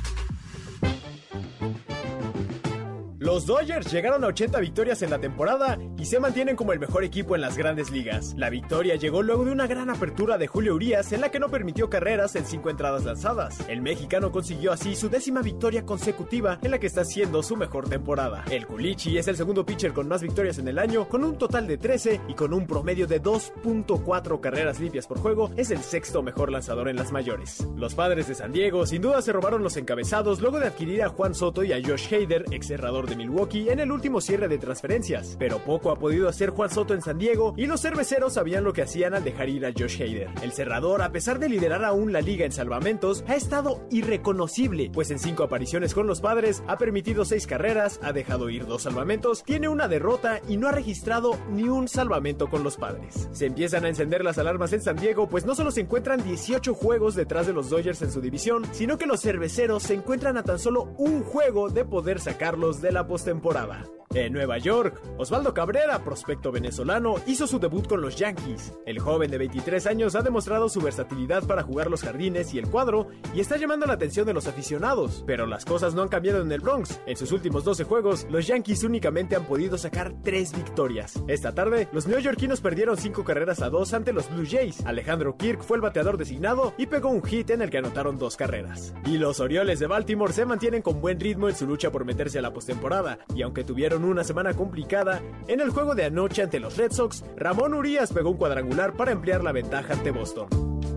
Los 3.37 3.45
Dodgers 3.45 3.93
llegaron 3.93 4.25
a 4.25 4.29
80 4.29 4.59
victorias 4.61 5.03
en 5.03 5.11
la 5.11 5.19
temporada 5.19 5.79
y 5.99 6.07
se 6.07 6.19
mantienen 6.19 6.57
como 6.57 6.73
el 6.73 6.81
mejor 6.81 7.05
equipo 7.05 7.35
en 7.35 7.43
las 7.43 7.59
grandes 7.59 7.91
ligas. 7.91 8.33
La 8.35 8.49
victoria 8.49 8.95
llegó 8.95 9.23
luego 9.23 9.45
de 9.45 9.53
una 9.53 9.67
gran 9.67 9.91
apertura 9.91 10.39
de 10.39 10.47
Julio 10.47 10.75
Urias 10.75 11.13
en 11.13 11.21
la 11.21 11.31
que 11.31 11.39
no 11.39 11.51
permitió 11.51 11.91
carreras 11.91 12.35
en 12.35 12.47
cinco 12.47 12.71
entradas 12.71 13.05
lanzadas. 13.05 13.59
El 13.69 13.83
mexicano 13.83 14.33
consiguió 14.33 14.73
así 14.73 14.97
su 14.97 15.11
décima 15.11 15.43
victoria 15.43 15.85
consecutiva 15.85 16.59
en 16.63 16.71
la 16.71 16.79
que 16.79 16.87
está 16.87 17.05
siendo 17.05 17.43
su 17.43 17.57
mejor 17.57 17.91
temporada. 17.91 18.43
El 18.51 18.67
Culichi 18.67 19.19
es 19.19 19.29
el 19.29 19.37
segundo 19.37 19.67
pitcher 19.67 19.93
con 19.93 20.09
más 20.09 20.23
victorias 20.23 20.57
en 20.57 20.69
el 20.69 20.79
año, 20.79 21.07
con 21.07 21.23
un 21.23 21.37
total 21.37 21.67
de 21.67 21.77
13 21.77 22.23
y 22.29 22.33
con 22.33 22.55
un 22.55 22.67
promedio 22.67 23.07
de 23.07 23.23
2.4 23.23 24.41
carreras 24.41 24.81
limpias 24.81 25.07
por 25.07 25.19
juego, 25.19 25.51
es 25.59 25.71
el 25.71 25.83
sexto 25.83 26.23
mejor 26.23 26.51
lanzador 26.51 26.89
en 26.89 26.97
las 26.97 27.13
mayores. 27.13 27.69
Los 27.77 27.95
padres 27.95 28.29
de 28.29 28.35
San 28.35 28.53
Diego 28.53 28.87
sin 28.87 29.03
duda 29.03 29.21
se 29.21 29.35
robaron 29.35 29.63
los 29.63 29.77
encabezados 29.77 30.41
luego 30.41 30.59
de 30.59 30.69
adquirir 30.69 31.03
a 31.03 31.11
Juan 31.11 31.35
Soto 31.35 31.65
y 31.65 31.75
a 31.75 31.83
Josh 31.87 32.15
Hader, 32.15 32.47
ex 32.51 32.69
cerrador 32.69 33.07
de 33.07 33.26
Milwaukee 33.27 33.71
en 33.71 33.81
el 33.81 33.91
último 33.91 34.21
cierre 34.21 34.47
de 34.47 34.59
transferencias, 34.59 35.35
pero 35.37 35.59
poco 35.59 35.91
ha 35.91 35.99
podido 35.99 36.29
hacer 36.29 36.51
Juan 36.51 36.71
Soto 36.71 36.95
en 36.95 37.03
San 37.03 37.19
Diego 37.19 37.55
y 37.57 37.67
los 37.67 37.83
cerveceros 37.83 38.35
sabían 38.35 38.63
lo 38.63 38.73
que 38.73 38.83
hacían 38.83 39.15
al 39.15 39.25
dejar 39.25 39.49
ir 39.49 39.67
a 39.67 39.73
Josh 39.77 40.01
Hader. 40.01 40.31
El 40.43 40.53
cerrador, 40.53 41.03
a 41.03 41.11
pesar 41.11 41.41
de 41.41 41.49
liderar 41.49 41.85
aún 41.85 42.13
la 42.13 42.21
liga 42.21 42.47
en 42.47 42.53
salvamentos, 42.53 43.25
ha 43.27 43.35
estado 43.35 43.85
irreconocible, 43.91 44.91
pues 44.93 45.11
en 45.11 45.19
cinco 45.19 45.43
apariciones 45.43 45.93
con 45.93 46.07
los 46.07 46.21
padres 46.21 46.63
ha 46.69 46.79
permitido 46.79 47.25
seis 47.25 47.49
carreras, 47.49 47.99
ha 48.03 48.13
dejado 48.13 48.49
ir 48.49 48.65
dos 48.65 48.83
salvamentos, 48.83 49.43
tiene 49.43 49.69
una 49.69 49.89
derrota 49.89 50.41
y 50.49 50.57
no 50.57 50.69
ha 50.69 50.73
registrado 50.73 51.37
ni 51.51 51.65
un 51.65 51.89
salvamento 51.89 52.49
con 52.49 52.63
los 52.63 52.77
padres. 52.77 53.29
Se 53.33 53.47
empiezan 53.47 53.85
a 53.85 53.89
encender 53.89 54.23
las 54.23 54.39
alarmas 54.39 54.73
en 54.73 54.83
San 54.83 54.97
Diego, 54.97 55.29
pues 55.29 55.45
no 55.45 55.57
solo 55.57 55.73
se 55.73 55.81
encuentran 55.81 56.23
18 56.23 56.75
juegos 56.75 57.17
detrás 57.17 57.49
de 57.49 57.53
los 57.53 57.71
Dodgers 57.71 58.03
en 58.03 58.13
su 58.13 58.21
división, 58.21 58.65
sino 58.71 58.99
que 58.99 59.07
los 59.07 59.21
cerveceros 59.21 59.83
se 59.83 59.95
encuentran 59.95 60.37
a 60.37 60.45
tan 60.45 60.61
solo 60.61 60.95
un 60.97 61.25
juego 61.25 61.71
de 61.71 61.85
poder 61.85 62.21
sacarlos 62.21 62.81
de 62.81 62.93
la 62.93 63.09
postemporada. 63.17 63.83
En 64.17 64.33
Nueva 64.33 64.57
York, 64.57 64.99
Osvaldo 65.19 65.53
Cabrera, 65.53 66.03
prospecto 66.03 66.51
venezolano, 66.51 67.17
hizo 67.27 67.47
su 67.47 67.59
debut 67.59 67.87
con 67.87 68.01
los 68.01 68.17
Yankees. 68.17 68.73
El 68.87 68.99
joven 68.99 69.31
de 69.31 69.37
23 69.37 69.87
años 69.87 70.15
ha 70.15 70.23
demostrado 70.23 70.71
su 70.71 70.81
versatilidad 70.81 71.47
para 71.47 71.63
jugar 71.63 71.91
los 71.91 72.01
jardines 72.01 72.55
y 72.55 72.59
el 72.59 72.67
cuadro 72.67 73.09
y 73.35 73.41
está 73.41 73.59
llamando 73.59 73.85
la 73.85 73.93
atención 73.93 74.25
de 74.27 74.33
los 74.33 74.47
aficionados. 74.47 75.23
Pero 75.27 75.45
las 75.45 75.67
cosas 75.67 75.93
no 75.93 76.01
han 76.01 76.09
cambiado 76.09 76.41
en 76.41 76.51
el 76.51 76.63
Bronx. 76.63 76.99
En 77.05 77.19
sus 77.19 77.31
últimos 77.31 77.63
12 77.65 77.85
juegos, 77.85 78.27
los 78.31 78.47
Yankees 78.47 78.85
únicamente 78.85 79.37
han 79.37 79.45
podido 79.45 79.77
sacar 79.77 80.15
3 80.23 80.57
victorias. 80.57 81.23
Esta 81.29 81.55
tarde, 81.55 81.87
los 81.93 82.07
neoyorquinos 82.07 82.63
perdieron 82.63 82.97
5 82.97 83.23
carreras 83.23 83.61
a 83.61 83.69
2 83.69 83.93
ante 83.93 84.15
los 84.15 84.31
Blue 84.31 84.47
Jays. 84.51 84.81
Alejandro 84.87 85.37
Kirk 85.37 85.61
fue 85.61 85.77
el 85.77 85.83
bateador 85.83 86.17
designado 86.17 86.73
y 86.79 86.87
pegó 86.87 87.11
un 87.11 87.23
hit 87.23 87.51
en 87.51 87.61
el 87.61 87.69
que 87.69 87.77
anotaron 87.77 88.17
2 88.17 88.35
carreras. 88.39 88.95
Y 89.05 89.19
los 89.19 89.41
Orioles 89.41 89.79
de 89.79 89.89
Baltimore 89.89 90.33
se 90.33 90.47
mantienen 90.47 90.81
con 90.81 91.03
buen 91.03 91.21
ritmo 91.21 91.51
en 91.51 91.55
su 91.55 91.67
lucha 91.67 91.93
por 91.93 92.07
meterse 92.07 92.39
a 92.39 92.43
la 92.43 92.55
postemporada, 92.55 93.19
y 93.35 93.43
aunque 93.43 93.63
tuvieron 93.63 94.06
una 94.09 94.25
semana 94.25 94.55
complicada, 94.55 95.21
en 95.49 95.61
el 95.61 95.71
juego 95.71 95.95
de 95.95 96.05
anoche 96.05 96.43
ante 96.43 96.61
los 96.61 96.77
Red 96.77 96.93
Sox, 96.93 97.25
Ramón 97.37 97.75
Urias 97.75 98.13
pegó 98.13 98.31
un 98.31 98.37
cuadrangular 98.37 98.95
para 98.95 99.13
ampliar 99.13 99.43
la 99.43 99.53
ventaja 99.53 99.95
ante 99.95 100.11
Boston. 100.11 100.49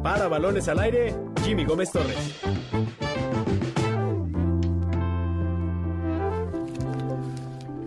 Para 0.04 0.28
balones 0.28 0.68
al 0.68 0.80
aire, 0.80 1.16
Jimmy 1.44 1.66
Gómez 1.66 1.92
Torres. 1.92 2.40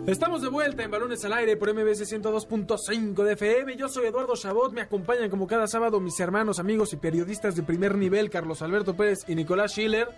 Estamos 0.06 0.42
de 0.42 0.48
vuelta 0.48 0.82
en 0.82 0.90
Balones 0.90 1.24
al 1.24 1.32
Aire 1.32 1.56
por 1.56 1.72
MBC 1.72 2.02
102.5 2.02 3.22
de 3.22 3.32
FM. 3.34 3.76
Yo 3.76 3.88
soy 3.88 4.06
Eduardo 4.06 4.34
Chabot. 4.34 4.72
Me 4.72 4.80
acompañan 4.80 5.30
como 5.30 5.46
cada 5.46 5.68
sábado 5.68 6.00
mis 6.00 6.18
hermanos, 6.18 6.58
amigos 6.58 6.92
y 6.92 6.96
periodistas 6.96 7.54
de 7.54 7.62
primer 7.62 7.96
nivel, 7.96 8.28
Carlos 8.28 8.62
Alberto 8.62 8.96
Pérez 8.96 9.24
y 9.28 9.36
Nicolás 9.36 9.72
Schiller. 9.72 10.08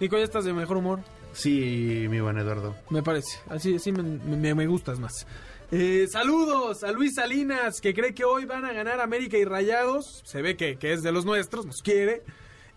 Nico, 0.00 0.16
¿ya 0.16 0.24
estás 0.24 0.46
de 0.46 0.54
mejor 0.54 0.78
humor? 0.78 1.00
Sí, 1.34 2.06
mi 2.08 2.20
buen 2.20 2.38
Eduardo. 2.38 2.76
Me 2.90 3.02
parece. 3.02 3.38
Así, 3.48 3.76
así 3.76 3.92
me, 3.92 4.54
me, 4.54 4.66
gustas 4.66 4.98
más. 4.98 5.26
Eh, 5.70 6.06
saludos 6.10 6.84
a 6.84 6.92
Luis 6.92 7.14
Salinas, 7.16 7.80
que 7.80 7.92
cree 7.92 8.14
que 8.14 8.24
hoy 8.24 8.44
van 8.44 8.64
a 8.64 8.72
ganar 8.72 9.00
América 9.00 9.36
y 9.36 9.44
Rayados. 9.44 10.22
Se 10.24 10.40
ve 10.40 10.56
que, 10.56 10.76
que 10.76 10.92
es 10.92 11.02
de 11.02 11.12
los 11.12 11.24
nuestros, 11.24 11.66
nos 11.66 11.82
quiere. 11.82 12.22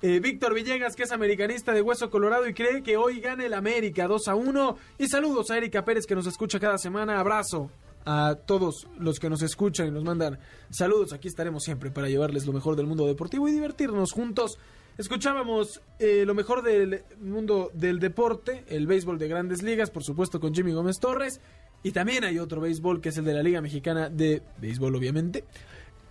Eh, 0.02 0.20
Víctor 0.20 0.54
Villegas, 0.54 0.96
que 0.96 1.04
es 1.04 1.12
americanista 1.12 1.72
de 1.74 1.82
Hueso 1.82 2.12
Colorado 2.12 2.48
y 2.48 2.54
cree 2.54 2.84
que 2.84 2.98
hoy 2.98 3.20
gane 3.20 3.48
el 3.48 3.54
América 3.54 4.08
2 4.08 4.28
a 4.28 4.36
1. 4.36 4.78
Y 5.00 5.08
saludos 5.08 5.50
a 5.50 5.58
Erika 5.58 5.84
Pérez, 5.86 6.06
que 6.06 6.16
nos 6.16 6.28
escucha 6.28 6.60
cada 6.60 6.78
semana. 6.78 7.20
Abrazo 7.20 7.72
a 8.06 8.36
todos 8.36 8.88
los 9.00 9.20
que 9.20 9.30
nos 9.30 9.42
escuchan 9.42 9.88
y 9.88 9.92
nos 9.92 10.04
mandan 10.04 10.40
saludos. 10.70 11.14
Aquí 11.14 11.28
estaremos 11.28 11.64
siempre 11.64 11.90
para 11.90 12.10
llevarles 12.10 12.46
lo 12.46 12.54
mejor 12.54 12.76
del 12.76 12.86
mundo 12.86 13.08
deportivo 13.08 13.48
y 13.48 13.52
divertirnos 13.52 14.12
juntos. 14.12 14.60
Escuchábamos 14.98 15.82
eh, 16.00 16.24
lo 16.26 16.34
mejor 16.34 16.64
del 16.64 17.04
mundo 17.22 17.70
del 17.74 18.00
deporte, 18.00 18.64
el 18.68 18.88
béisbol 18.88 19.20
de 19.20 19.28
grandes 19.28 19.62
ligas, 19.62 19.92
por 19.92 20.04
supuesto 20.04 20.40
con 20.40 20.54
Jimmy 20.56 20.72
Gómez 20.72 21.00
Torres. 21.00 21.40
Y 21.84 21.92
también 21.92 22.24
hay 22.24 22.40
otro 22.40 22.60
béisbol 22.62 23.00
que 23.00 23.10
es 23.10 23.18
el 23.18 23.26
de 23.26 23.34
la 23.34 23.44
Liga 23.44 23.62
Mexicana 23.62 24.10
de 24.10 24.42
Béisbol, 24.60 24.96
obviamente. 24.96 25.44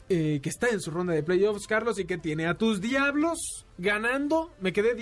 eh, 0.08 0.38
que 0.40 0.48
está 0.48 0.68
en 0.68 0.80
su 0.80 0.92
ronda 0.92 1.12
de 1.14 1.24
playoffs, 1.24 1.66
Carlos, 1.66 1.98
y 1.98 2.04
que 2.04 2.16
tiene 2.16 2.46
a 2.46 2.54
tus 2.54 2.80
diablos 2.80 3.66
ganando. 3.76 4.52
Me 4.60 4.72
quedé 4.72 4.94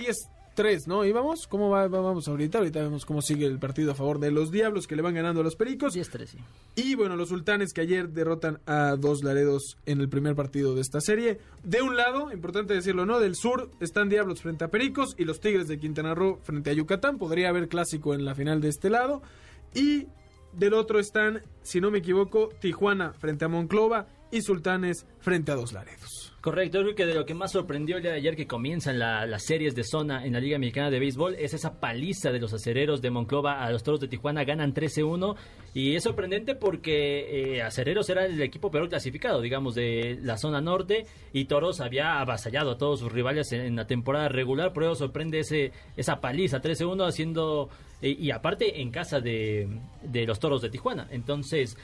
10-3, 0.55 0.87
¿no? 0.87 1.03
¿Íbamos? 1.05 1.47
¿Cómo 1.47 1.69
va, 1.69 1.87
va- 1.87 2.01
vamos 2.01 2.27
ahorita? 2.27 2.59
Ahorita 2.59 2.81
vemos 2.81 3.05
cómo 3.05 3.21
sigue 3.21 3.45
el 3.45 3.59
partido 3.59 3.91
a 3.91 3.95
favor 3.95 4.19
de 4.19 4.31
los 4.31 4.51
diablos 4.51 4.87
que 4.87 4.95
le 4.95 5.01
van 5.01 5.13
ganando 5.15 5.41
a 5.41 5.43
los 5.43 5.55
pericos. 5.55 5.95
10-3, 5.95 6.25
sí. 6.27 6.37
Y 6.75 6.95
bueno, 6.95 7.15
los 7.15 7.29
sultanes 7.29 7.73
que 7.73 7.81
ayer 7.81 8.09
derrotan 8.09 8.59
a 8.65 8.95
dos 8.97 9.23
Laredos 9.23 9.77
en 9.85 9.99
el 10.01 10.09
primer 10.09 10.35
partido 10.35 10.75
de 10.75 10.81
esta 10.81 11.01
serie. 11.01 11.39
De 11.63 11.81
un 11.81 11.95
lado, 11.97 12.31
importante 12.31 12.73
decirlo, 12.73 13.05
¿no? 13.05 13.19
Del 13.19 13.35
sur 13.35 13.69
están 13.79 14.09
Diablos 14.09 14.41
frente 14.41 14.63
a 14.63 14.69
Pericos 14.69 15.15
y 15.17 15.25
los 15.25 15.39
Tigres 15.39 15.67
de 15.67 15.77
Quintana 15.79 16.15
Roo 16.15 16.39
frente 16.43 16.69
a 16.69 16.73
Yucatán. 16.73 17.17
Podría 17.17 17.49
haber 17.49 17.67
clásico 17.67 18.13
en 18.13 18.25
la 18.25 18.35
final 18.35 18.61
de 18.61 18.69
este 18.69 18.89
lado. 18.89 19.21
Y 19.73 20.07
del 20.53 20.73
otro 20.73 20.99
están, 20.99 21.41
si 21.63 21.81
no 21.81 21.91
me 21.91 21.97
equivoco, 21.99 22.49
Tijuana 22.61 23.13
frente 23.13 23.43
a 23.45 23.49
Monclova 23.49 24.07
y 24.31 24.41
Sultanes 24.41 25.05
frente 25.19 25.51
a 25.51 25.55
dos 25.55 25.73
Laredos. 25.73 26.24
Correcto, 26.45 26.79
creo 26.83 26.93
que 26.93 27.07
de 27.07 27.15
lo 27.15 27.25
que 27.25 27.33
más 27.33 27.53
sorprendió 27.53 27.97
el 27.97 28.03
día 28.03 28.11
de 28.11 28.17
ayer 28.17 28.35
que 28.35 28.45
comienzan 28.45 28.99
la- 28.99 29.25
las 29.25 29.45
series 29.45 29.73
de 29.73 29.83
zona 29.83 30.23
en 30.27 30.33
la 30.33 30.39
Liga 30.39 30.59
Mexicana 30.59 30.91
de 30.91 30.99
Béisbol 30.99 31.33
es 31.39 31.55
esa 31.55 31.79
paliza 31.79 32.31
de 32.31 32.39
los 32.39 32.53
acereros 32.53 33.01
de 33.01 33.09
Monclova 33.09 33.63
a 33.63 33.71
los 33.71 33.81
toros 33.81 33.99
de 33.99 34.07
Tijuana, 34.07 34.43
ganan 34.43 34.71
13-1 34.71 35.35
y 35.73 35.95
es 35.95 36.03
sorprendente 36.03 36.53
porque 36.53 37.55
eh, 37.55 37.63
acereros 37.63 38.07
era 38.11 38.27
el 38.27 38.39
equipo 38.43 38.69
peor 38.69 38.87
clasificado, 38.89 39.41
digamos, 39.41 39.73
de 39.73 40.19
la 40.21 40.37
zona 40.37 40.61
norte 40.61 41.07
y 41.33 41.45
toros 41.45 41.81
había 41.81 42.19
avasallado 42.19 42.69
a 42.73 42.77
todos 42.77 42.99
sus 42.99 43.11
rivales 43.11 43.51
en, 43.51 43.61
en 43.61 43.75
la 43.75 43.87
temporada 43.87 44.29
regular, 44.29 44.71
por 44.71 44.83
eso 44.83 44.93
sorprende 44.93 45.39
ese, 45.39 45.71
esa 45.97 46.21
paliza 46.21 46.61
13-1 46.61 47.07
haciendo, 47.07 47.69
eh, 48.03 48.15
y 48.19 48.29
aparte 48.29 48.81
en 48.81 48.91
casa 48.91 49.19
de, 49.19 49.67
de 50.03 50.27
los 50.27 50.39
toros 50.39 50.61
de 50.61 50.69
Tijuana, 50.69 51.07
entonces 51.09 51.75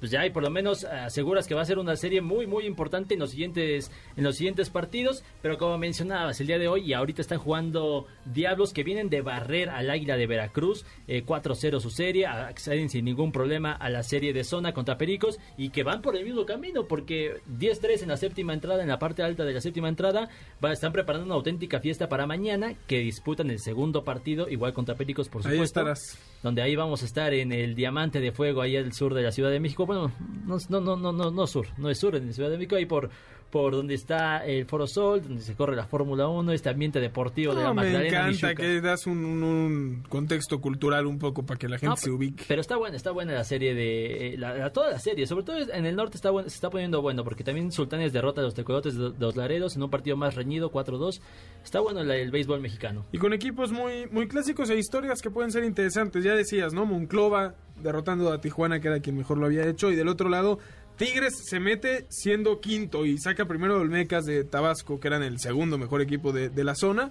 pues 0.00 0.10
ya 0.10 0.20
hay 0.20 0.30
por 0.30 0.42
lo 0.42 0.50
menos 0.50 0.84
eh, 0.84 0.88
aseguras 0.88 1.46
que 1.46 1.54
va 1.54 1.62
a 1.62 1.64
ser 1.64 1.78
una 1.78 1.96
serie 1.96 2.20
muy 2.20 2.46
muy 2.46 2.64
importante 2.64 3.14
en 3.14 3.20
los 3.20 3.30
siguientes 3.30 3.90
en 4.16 4.24
los 4.24 4.36
siguientes 4.36 4.70
partidos 4.70 5.24
pero 5.42 5.58
como 5.58 5.78
mencionabas 5.78 6.40
el 6.40 6.46
día 6.46 6.58
de 6.58 6.68
hoy 6.68 6.82
y 6.84 6.92
ahorita 6.92 7.22
están 7.22 7.38
jugando 7.38 8.06
Diablos 8.24 8.72
que 8.72 8.84
vienen 8.84 9.08
de 9.10 9.22
barrer 9.22 9.70
al 9.70 9.90
Águila 9.90 10.16
de 10.16 10.26
Veracruz 10.26 10.84
eh, 11.06 11.24
4-0 11.24 11.80
su 11.80 11.90
serie 11.90 12.26
acceden 12.26 12.88
sin 12.88 13.04
ningún 13.04 13.32
problema 13.32 13.72
a 13.72 13.88
la 13.90 14.02
serie 14.02 14.32
de 14.32 14.44
zona 14.44 14.72
contra 14.72 14.98
Pericos 14.98 15.38
y 15.56 15.70
que 15.70 15.82
van 15.82 16.02
por 16.02 16.16
el 16.16 16.24
mismo 16.24 16.46
camino 16.46 16.86
porque 16.86 17.40
10-3 17.58 18.02
en 18.02 18.08
la 18.08 18.16
séptima 18.16 18.54
entrada 18.54 18.82
en 18.82 18.88
la 18.88 18.98
parte 18.98 19.22
alta 19.22 19.44
de 19.44 19.52
la 19.52 19.60
séptima 19.60 19.88
entrada 19.88 20.28
va, 20.64 20.72
están 20.72 20.92
preparando 20.92 21.26
una 21.26 21.34
auténtica 21.34 21.80
fiesta 21.80 22.08
para 22.08 22.26
mañana 22.26 22.74
que 22.86 22.98
disputan 22.98 23.50
el 23.50 23.58
segundo 23.58 24.04
partido 24.04 24.48
igual 24.48 24.72
contra 24.72 24.94
Pericos 24.94 25.28
por 25.28 25.46
Ahí 25.46 25.52
supuesto 25.52 25.80
estarás. 25.80 26.18
donde 26.42 26.62
ahí 26.62 26.76
vamos 26.76 27.02
a 27.02 27.06
estar 27.06 27.34
en 27.34 27.52
el 27.52 27.74
Diamante 27.74 28.20
de 28.20 28.32
Fuego, 28.32 28.60
ahí 28.60 28.76
al 28.76 28.92
sur 28.92 29.14
de 29.14 29.22
la 29.22 29.32
Ciudad 29.32 29.50
de 29.50 29.60
México. 29.60 29.86
Bueno, 29.88 30.12
no, 30.46 30.56
no, 30.68 30.96
no, 30.96 31.12
no, 31.12 31.30
no, 31.32 31.46
sur, 31.48 31.66
no 31.78 31.90
es 31.90 31.98
sur 31.98 32.14
en 32.14 32.32
Ciudad 32.32 32.50
de 32.50 32.56
México, 32.58 32.76
ahí 32.76 32.86
por, 32.86 33.10
por 33.50 33.72
donde 33.72 33.94
está 33.94 34.44
el 34.46 34.66
Foro 34.66 34.86
Sol, 34.86 35.22
donde 35.22 35.40
se 35.42 35.54
corre 35.54 35.74
la 35.74 35.86
Fórmula 35.86 36.28
1, 36.28 36.52
este 36.52 36.68
ambiente 36.68 37.00
deportivo 37.00 37.54
de 37.54 37.62
la 37.62 37.68
No, 37.68 37.74
me 37.74 37.82
Magdalena. 37.84 38.28
encanta 38.28 38.54
que 38.54 38.80
das 38.82 39.06
un, 39.06 39.24
un- 39.24 39.42
un 39.42 40.02
contexto 40.08 40.60
cultural 40.60 41.06
un 41.06 41.18
poco 41.18 41.44
para 41.46 41.58
que 41.58 41.66
la 41.68 41.78
gente 41.78 41.88
No, 41.90 41.96
se 41.96 42.10
ubique. 42.10 42.44
Pero 42.46 42.60
está 42.60 42.76
buena, 42.76 42.96
está 42.96 43.10
buena 43.10 43.32
la 43.32 43.44
serie 43.44 43.74
de... 43.74 44.34
eh, 44.34 44.36
la- 44.38 44.54
la- 44.54 44.70
toda 44.72 44.90
la 44.90 44.98
serie, 44.98 45.26
sobre 45.26 45.44
todo 45.44 45.56
en 45.58 45.86
el 45.86 45.96
norte 45.96 46.16
está 46.18 46.30
se 46.42 46.48
está 46.48 46.68
poniendo 46.68 47.00
bueno, 47.00 47.24
porque 47.24 47.42
también 47.42 47.72
Sultanes 47.72 48.12
derrota 48.12 48.42
a 48.42 48.44
los 48.44 48.52
Tecolotes 48.54 48.94
de, 48.96 49.10
de 49.12 49.18
los 49.18 49.34
Laredos 49.36 49.74
en 49.76 49.82
un 49.82 49.88
partido 49.90 50.18
más 50.18 50.34
reñido, 50.34 50.70
4-2. 50.70 51.20
Está 51.64 51.80
bueno 51.80 52.04
la- 52.04 52.16
el 52.16 52.30
béisbol 52.30 52.60
mexicano. 52.60 53.06
Y 53.12 53.18
con 53.18 53.32
equipos 53.32 53.72
muy, 53.72 54.06
muy 54.10 54.28
clásicos 54.28 54.68
e 54.68 54.76
historias 54.78 55.22
que 55.22 55.30
pueden 55.30 55.50
ser 55.50 55.64
interesantes. 55.64 56.22
Ya 56.22 56.34
decías, 56.34 56.74
¿no? 56.74 56.84
Monclova 56.84 57.54
derrotando 57.82 58.32
a 58.32 58.40
Tijuana, 58.40 58.80
que 58.80 58.88
era 58.88 59.00
quien 59.00 59.16
mejor 59.16 59.38
lo 59.38 59.46
había 59.46 59.66
hecho. 59.66 59.90
Y 59.90 59.96
del 59.96 60.08
otro 60.08 60.28
lado, 60.28 60.58
Tigres 60.96 61.34
se 61.44 61.60
mete 61.60 62.06
siendo 62.08 62.60
quinto 62.60 63.04
y 63.06 63.18
saca 63.18 63.46
primero 63.46 63.76
a 63.76 63.80
Olmecas 63.80 64.24
de 64.24 64.44
Tabasco, 64.44 65.00
que 65.00 65.08
eran 65.08 65.22
el 65.22 65.38
segundo 65.38 65.78
mejor 65.78 66.00
equipo 66.02 66.32
de, 66.32 66.48
de 66.48 66.64
la 66.64 66.74
zona. 66.74 67.10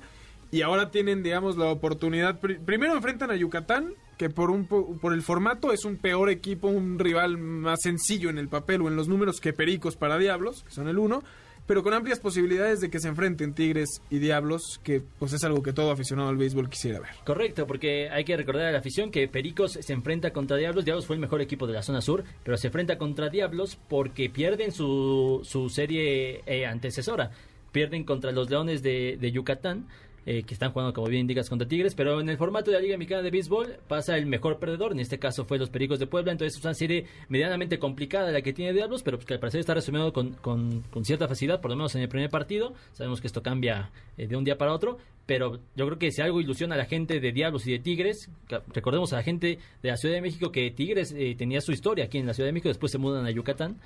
Y 0.51 0.62
ahora 0.62 0.91
tienen, 0.91 1.23
digamos, 1.23 1.58
la 1.58 1.65
oportunidad. 1.65 2.39
pri- 2.39 2.58
primero 2.60 2.95
enfrentan 2.95 3.32
a 3.32 3.36
Yucatán, 3.36 3.93
que 4.17 4.30
por, 4.30 4.49
un, 4.49 4.65
po- 4.65 4.97
por 5.01 5.13
el 5.13 5.21
formato 5.21 5.73
es 5.73 5.84
un 5.86 5.97
peor 5.97 6.30
equipo, 6.30 6.67
un 6.69 6.97
rival 6.99 7.38
más 7.38 7.80
sencillo 7.82 8.30
en 8.30 8.38
el 8.38 8.47
papel 8.47 8.82
o 8.82 8.88
en 8.88 8.95
los 8.95 9.08
números 9.10 9.39
que 9.41 9.51
Pericos 9.53 9.95
para 9.97 10.17
Diablos, 10.17 10.63
que 10.63 10.71
son 10.71 10.88
el 10.88 10.97
uno 10.97 11.21
pero 11.67 11.84
con 11.84 11.93
amplias 11.93 12.19
posibilidades 12.19 12.80
de 12.80 12.89
que 12.89 12.99
se 12.99 13.10
enfrenten 13.10 13.53
Tigres 13.53 14.01
y 14.10 14.19
Diablos, 14.19 14.80
que 14.84 15.01
pues 15.19 15.34
es 15.34 15.43
algo 15.43 15.62
que 15.62 15.73
todo 15.73 15.91
aficionado 15.91 16.30
al 16.30 16.38
béisbol 16.38 16.69
quisiera 16.69 16.99
ver. 16.99 17.10
Correcto, 17.25 17.67
porque 17.67 18.10
hay 18.10 18.23
que 18.23 18.38
recordar 18.38 18.67
a 18.67 18.71
la 18.71 18.80
afición 18.80 19.12
que 19.12 19.27
Pericos 19.27 19.73
se 19.73 19.93
enfrenta 19.93 20.32
contra 20.32 20.58
Diablos. 20.58 20.86
Diablos 20.86 21.06
fue 21.06 21.17
el 21.17 21.21
mejor 21.21 21.41
equipo 21.41 21.67
de 21.67 21.73
la 21.73 21.84
zona 21.84 22.01
sur, 22.01 22.23
pero 22.43 22.58
se 22.58 22.67
enfrenta 22.67 22.97
contra 22.97 23.30
Diablos 23.30 23.77
porque 23.89 24.30
pierden 24.30 24.71
su, 24.71 25.41
su 25.43 25.69
serie 25.69 26.41
eh, 26.45 26.65
antecesora. 26.65 27.32
Pierden 27.73 28.06
contra 28.06 28.32
los 28.32 28.49
Leones 28.49 28.82
de, 28.82 29.17
de 29.19 29.32
Yucatán, 29.32 29.88
eh, 30.29 30.43
que 30.43 30.53
están 30.53 30.73
jugando, 30.73 30.93
como 30.93 31.07
bien 31.07 31.21
indicas, 31.21 31.49
contra 31.49 31.65
Tigres. 31.65 31.95
Pero 31.95 32.19
en 32.19 32.27
el 32.27 32.37
formato 32.37 32.69
de 32.69 32.75
la 32.75 32.83
Liga 32.83 32.97
Mexicana 32.97 33.21
de 33.21 33.31
Béisbol 33.31 33.77
pasa 33.87 34.17
el 34.17 34.25
mejor 34.25 34.59
perdedor. 34.59 34.91
En 34.91 34.99
este 34.99 35.19
caso 35.19 35.45
fue 35.45 35.57
los 35.57 35.69
Pericos 35.69 35.99
de 35.99 36.05
Puebla. 36.05 36.33
Entonces 36.33 36.57
es 36.57 36.63
una 36.65 36.73
serie 36.73 37.05
medianamente 37.29 37.79
complicada 37.79 38.29
la 38.31 38.41
que 38.41 38.51
tiene 38.51 38.73
Diablos, 38.73 39.03
pero 39.03 39.17
pues, 39.17 39.25
que 39.25 39.35
al 39.35 39.39
parecer 39.39 39.61
está 39.61 39.73
resumiendo 39.73 40.11
con, 40.11 40.33
con, 40.33 41.05
cierta 41.05 41.29
facilidad, 41.29 41.61
por 41.61 41.71
lo 41.71 41.77
menos 41.77 41.95
en 41.95 42.01
el 42.01 42.09
primer 42.09 42.29
partido. 42.29 42.73
Sabemos 42.91 43.21
que 43.21 43.27
esto 43.27 43.41
cambia 43.41 43.89
eh, 44.17 44.27
de 44.27 44.35
un 44.35 44.43
día 44.43 44.57
para 44.57 44.73
otro, 44.73 44.97
pero 45.25 45.61
yo 45.77 45.85
creo 45.85 45.97
que 45.97 46.11
si 46.11 46.21
algo 46.21 46.41
ilusiona 46.41 46.75
a 46.75 46.77
la 46.77 46.85
gente 46.85 47.21
de 47.21 47.31
Diablos 47.31 47.65
y 47.65 47.71
de 47.71 47.79
Tigres, 47.79 48.29
recordemos 48.73 49.13
a 49.13 49.17
la 49.17 49.23
gente 49.23 49.59
de 49.81 49.89
la 49.89 49.95
Ciudad 49.95 50.15
de 50.15 50.21
México 50.21 50.51
que 50.51 50.69
Tigres 50.71 51.15
eh, 51.17 51.35
tenía 51.37 51.61
su 51.61 51.71
historia 51.71 52.03
aquí 52.03 52.17
en 52.17 52.27
la 52.27 52.33
Ciudad 52.33 52.49
de 52.49 52.53
México, 52.53 52.67
después 52.67 52.91
se 52.91 52.97
mudan 52.97 53.25
a 53.25 53.31
Yucatán. 53.31 53.77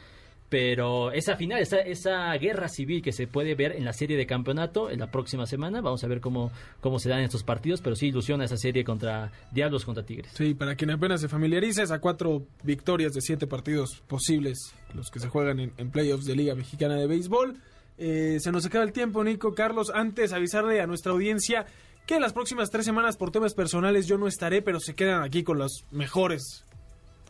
Pero 0.51 1.13
esa 1.13 1.37
final, 1.37 1.61
esa, 1.61 1.79
esa 1.79 2.33
guerra 2.33 2.67
civil 2.67 3.01
que 3.01 3.13
se 3.13 3.25
puede 3.25 3.55
ver 3.55 3.71
en 3.71 3.85
la 3.85 3.93
serie 3.93 4.17
de 4.17 4.25
campeonato 4.25 4.89
en 4.89 4.99
la 4.99 5.09
próxima 5.09 5.45
semana, 5.45 5.79
vamos 5.79 6.03
a 6.03 6.07
ver 6.07 6.19
cómo, 6.19 6.51
cómo 6.81 6.99
se 6.99 7.07
dan 7.07 7.21
estos 7.21 7.41
partidos, 7.41 7.79
pero 7.79 7.95
sí 7.95 8.07
ilusiona 8.07 8.43
esa 8.43 8.57
serie 8.57 8.83
contra 8.83 9.31
Diablos 9.53 9.85
contra 9.85 10.03
Tigres. 10.03 10.33
Sí, 10.35 10.53
para 10.53 10.75
quien 10.75 10.91
apenas 10.91 11.21
se 11.21 11.29
familiarice, 11.29 11.83
es 11.83 11.91
a 11.91 12.01
cuatro 12.01 12.43
victorias 12.63 13.13
de 13.13 13.21
siete 13.21 13.47
partidos 13.47 14.03
posibles, 14.09 14.75
los 14.93 15.09
que 15.09 15.21
se 15.21 15.29
juegan 15.29 15.57
en, 15.61 15.89
playoffs 15.89 16.25
de 16.25 16.35
Liga 16.35 16.53
Mexicana 16.53 16.95
de 16.95 17.07
Béisbol. 17.07 17.55
Eh, 17.97 18.39
se 18.41 18.51
nos 18.51 18.65
acaba 18.65 18.83
el 18.83 18.91
tiempo, 18.91 19.23
Nico. 19.23 19.55
Carlos, 19.55 19.89
antes 19.95 20.33
avisarle 20.33 20.81
a 20.81 20.85
nuestra 20.85 21.13
audiencia 21.13 21.65
que 22.05 22.19
las 22.19 22.33
próximas 22.33 22.69
tres 22.69 22.83
semanas 22.83 23.15
por 23.15 23.31
temas 23.31 23.53
personales 23.53 24.05
yo 24.05 24.17
no 24.17 24.27
estaré, 24.27 24.61
pero 24.61 24.81
se 24.81 24.95
quedan 24.95 25.23
aquí 25.23 25.43
con 25.43 25.59
los 25.59 25.85
mejores 25.91 26.65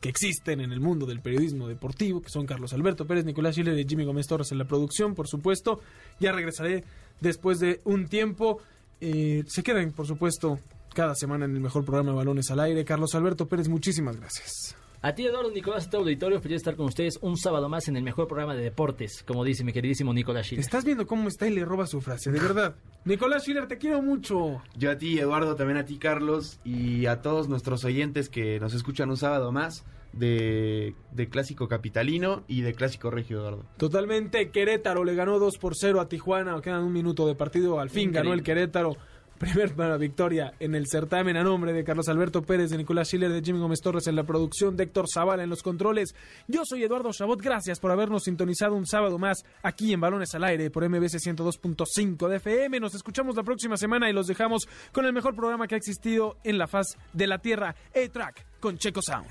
que 0.01 0.09
existen 0.09 0.59
en 0.59 0.71
el 0.71 0.81
mundo 0.81 1.05
del 1.05 1.21
periodismo 1.21 1.67
deportivo, 1.67 2.21
que 2.21 2.29
son 2.29 2.47
Carlos 2.47 2.73
Alberto 2.73 3.05
Pérez, 3.05 3.23
Nicolás 3.23 3.55
Schiller 3.55 3.77
y 3.77 3.87
Jimmy 3.87 4.03
Gómez 4.03 4.27
Torres 4.27 4.51
en 4.51 4.57
la 4.57 4.65
producción, 4.65 5.13
por 5.13 5.27
supuesto. 5.27 5.79
Ya 6.19 6.31
regresaré 6.31 6.83
después 7.21 7.59
de 7.59 7.81
un 7.85 8.07
tiempo. 8.07 8.59
Eh, 8.99 9.43
se 9.47 9.61
quedan, 9.61 9.91
por 9.91 10.07
supuesto, 10.07 10.59
cada 10.93 11.13
semana 11.13 11.45
en 11.45 11.55
el 11.55 11.61
mejor 11.61 11.85
programa 11.85 12.11
de 12.11 12.17
Balones 12.17 12.49
al 12.49 12.59
Aire. 12.59 12.83
Carlos 12.83 13.13
Alberto 13.13 13.47
Pérez, 13.47 13.69
muchísimas 13.69 14.17
gracias. 14.17 14.75
A 15.03 15.15
ti, 15.15 15.25
Eduardo 15.25 15.49
Nicolás, 15.49 15.87
a 15.87 15.89
todo 15.89 16.01
auditorio, 16.01 16.39
feliz 16.41 16.51
de 16.51 16.57
estar 16.57 16.75
con 16.75 16.85
ustedes 16.85 17.17
un 17.21 17.35
sábado 17.35 17.67
más 17.69 17.87
en 17.87 17.97
el 17.97 18.03
mejor 18.03 18.27
programa 18.27 18.53
de 18.53 18.61
deportes, 18.61 19.23
como 19.25 19.43
dice 19.43 19.63
mi 19.63 19.73
queridísimo 19.73 20.13
Nicolás 20.13 20.45
Schiller. 20.45 20.63
¿Estás 20.63 20.85
viendo 20.85 21.07
cómo 21.07 21.27
está 21.27 21.47
y 21.47 21.51
le 21.55 21.65
roba 21.65 21.87
su 21.87 22.01
frase? 22.01 22.31
De 22.31 22.39
verdad. 22.41 22.75
Nicolás 23.05 23.41
Schiller, 23.43 23.67
te 23.67 23.79
quiero 23.79 24.03
mucho. 24.03 24.61
Yo 24.77 24.91
a 24.91 24.97
ti, 24.99 25.17
Eduardo, 25.17 25.55
también 25.55 25.77
a 25.79 25.85
ti, 25.85 25.97
Carlos, 25.97 26.59
y 26.63 27.07
a 27.07 27.23
todos 27.23 27.49
nuestros 27.49 27.83
oyentes 27.83 28.29
que 28.29 28.59
nos 28.59 28.75
escuchan 28.75 29.09
un 29.09 29.17
sábado 29.17 29.51
más 29.51 29.85
de, 30.13 30.93
de 31.11 31.29
Clásico 31.29 31.67
Capitalino 31.67 32.43
y 32.47 32.61
de 32.61 32.75
Clásico 32.75 33.09
Regio, 33.09 33.39
Eduardo. 33.39 33.65
Totalmente. 33.77 34.51
Querétaro 34.51 35.03
le 35.03 35.15
ganó 35.15 35.39
2 35.39 35.57
por 35.57 35.73
0 35.75 35.99
a 35.99 36.09
Tijuana. 36.09 36.61
Quedan 36.61 36.83
un 36.83 36.93
minuto 36.93 37.25
de 37.25 37.33
partido. 37.33 37.79
Al 37.79 37.89
fin 37.89 38.09
Increíble. 38.09 38.19
ganó 38.19 38.33
el 38.35 38.43
Querétaro. 38.43 38.95
Primer 39.41 39.73
victoria 39.99 40.53
en 40.59 40.75
el 40.75 40.85
certamen 40.87 41.35
a 41.35 41.43
nombre 41.43 41.73
de 41.73 41.83
Carlos 41.83 42.07
Alberto 42.09 42.43
Pérez, 42.43 42.69
de 42.69 42.77
Nicolás 42.77 43.07
Schiller, 43.07 43.31
de 43.31 43.41
Jimmy 43.41 43.57
Gómez 43.57 43.81
Torres 43.81 44.05
en 44.05 44.15
la 44.15 44.23
producción, 44.23 44.77
de 44.77 44.83
Héctor 44.83 45.05
Zavala 45.11 45.43
en 45.43 45.49
los 45.49 45.63
controles. 45.63 46.13
Yo 46.47 46.61
soy 46.63 46.83
Eduardo 46.83 47.11
Chabot. 47.11 47.41
Gracias 47.41 47.79
por 47.79 47.89
habernos 47.89 48.23
sintonizado 48.23 48.75
un 48.75 48.85
sábado 48.85 49.17
más 49.17 49.43
aquí 49.63 49.93
en 49.93 49.99
Balones 49.99 50.35
al 50.35 50.43
Aire 50.43 50.69
por 50.69 50.87
MBC 50.87 51.15
102.5 51.15 52.27
de 52.27 52.35
FM. 52.35 52.79
Nos 52.79 52.93
escuchamos 52.93 53.35
la 53.35 53.41
próxima 53.41 53.77
semana 53.77 54.11
y 54.11 54.13
los 54.13 54.27
dejamos 54.27 54.67
con 54.91 55.05
el 55.05 55.13
mejor 55.13 55.35
programa 55.35 55.67
que 55.67 55.73
ha 55.73 55.79
existido 55.79 56.37
en 56.43 56.59
la 56.59 56.67
faz 56.67 56.95
de 57.11 57.25
la 57.25 57.39
Tierra, 57.39 57.75
A-Track, 57.95 58.45
con 58.59 58.77
Checo 58.77 59.01
Sound. 59.01 59.27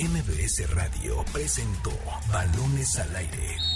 MBS 0.00 0.74
Radio 0.74 1.24
presentó 1.32 1.92
Balones 2.32 2.98
al 2.98 3.14
Aire. 3.14 3.75